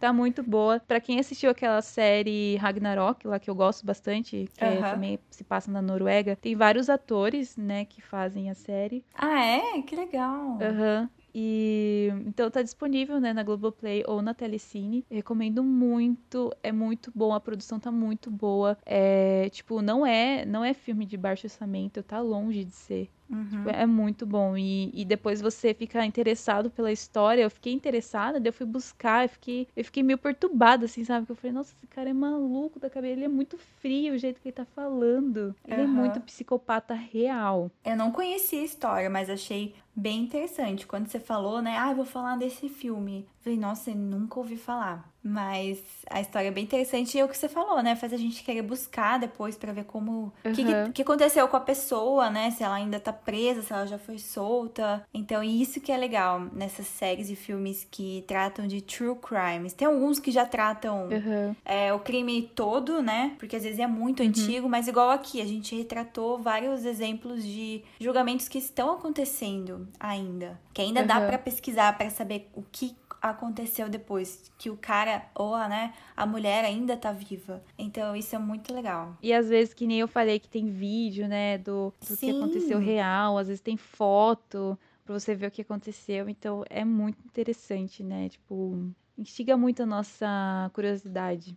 [0.00, 0.80] tá muito boa.
[0.80, 5.44] Pra quem assistiu aquela série Ragnarok, lá que eu gosto bastante, que é, também se
[5.44, 9.04] passa na Noruega, tem vários atores, né, que fazem a série.
[9.14, 9.82] Ah, é?
[9.82, 10.58] Que legal.
[10.60, 11.02] Aham.
[11.02, 11.22] Uhum.
[11.34, 15.04] E então tá disponível, né, na Globoplay ou na Telecine.
[15.10, 18.76] Eu recomendo muito, é muito bom, a produção tá muito boa.
[18.84, 23.10] É, tipo, não é, não é filme de baixo orçamento, tá longe de ser.
[23.32, 23.48] Uhum.
[23.48, 24.56] Tipo, é muito bom.
[24.56, 27.42] E, e depois você fica interessado pela história.
[27.42, 31.20] Eu fiquei interessada, daí eu fui buscar, eu fiquei, eu fiquei meio perturbada, assim, sabe?
[31.20, 34.18] Porque eu falei, nossa, esse cara é maluco da cabeça, ele é muito frio o
[34.18, 35.54] jeito que ele tá falando.
[35.66, 35.88] Ele uhum.
[35.88, 37.70] é muito psicopata real.
[37.84, 40.86] Eu não conhecia a história, mas achei bem interessante.
[40.86, 41.76] Quando você falou, né?
[41.78, 43.20] Ah, eu vou falar desse filme.
[43.20, 45.11] Eu falei, nossa, eu nunca ouvi falar.
[45.22, 45.78] Mas
[46.10, 47.94] a história é bem interessante e é o que você falou, né?
[47.94, 50.32] Faz a gente querer buscar depois para ver como.
[50.44, 50.52] O uhum.
[50.52, 52.50] que, que, que, aconteceu com a pessoa, né?
[52.50, 55.06] Se ela ainda tá presa, se ela já foi solta.
[55.14, 59.72] Então, isso que é legal nessas séries e filmes que tratam de true crimes.
[59.72, 61.54] Tem alguns que já tratam uhum.
[61.64, 63.36] é, o crime todo, né?
[63.38, 64.28] Porque às vezes é muito uhum.
[64.28, 70.60] antigo, mas igual aqui, a gente retratou vários exemplos de julgamentos que estão acontecendo ainda.
[70.74, 75.54] Que ainda dá para pesquisar para saber o que aconteceu depois, que o cara ou
[75.54, 77.62] a, né, a mulher ainda tá viva.
[77.78, 79.16] Então isso é muito legal.
[79.22, 82.78] E às vezes, que nem eu falei que tem vídeo, né, do, do que aconteceu
[82.78, 86.28] real, às vezes tem foto pra você ver o que aconteceu.
[86.28, 88.28] Então é muito interessante, né?
[88.28, 91.56] Tipo, instiga muito a nossa curiosidade.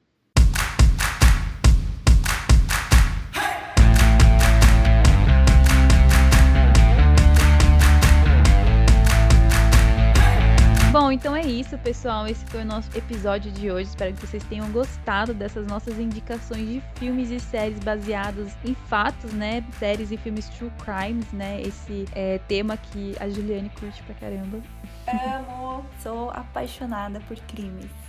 [10.96, 12.26] Bom, então é isso, pessoal.
[12.26, 13.90] Esse foi o nosso episódio de hoje.
[13.90, 19.34] Espero que vocês tenham gostado dessas nossas indicações de filmes e séries baseados em fatos,
[19.34, 19.62] né?
[19.78, 21.62] Séries e filmes true crimes, né?
[21.62, 24.62] Esse é, tema que a Juliane curte pra caramba.
[25.06, 28.05] Amo, sou apaixonada por crimes.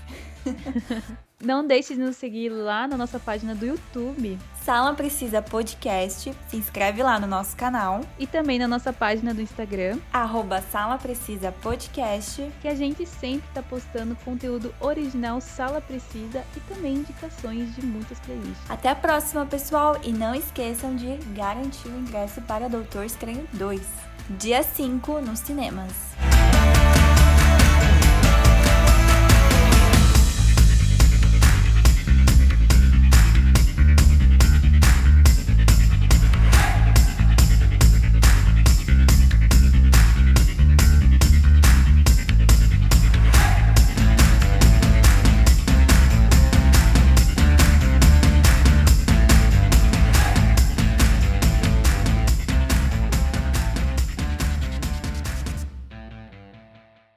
[1.40, 4.38] Não deixe de nos seguir lá na nossa página do YouTube.
[4.64, 6.32] Sala Precisa Podcast.
[6.48, 8.00] Se inscreve lá no nosso canal.
[8.18, 9.98] E também na nossa página do Instagram.
[10.10, 12.50] Arroba Sala Precisa Podcast.
[12.62, 18.18] Que a gente sempre está postando conteúdo original Sala Precisa e também indicações de muitas
[18.20, 18.70] playlists.
[18.70, 20.00] Até a próxima, pessoal.
[20.02, 23.82] E não esqueçam de garantir o ingresso para Doutor Estranho 2.
[24.30, 25.92] Dia 5 nos cinemas.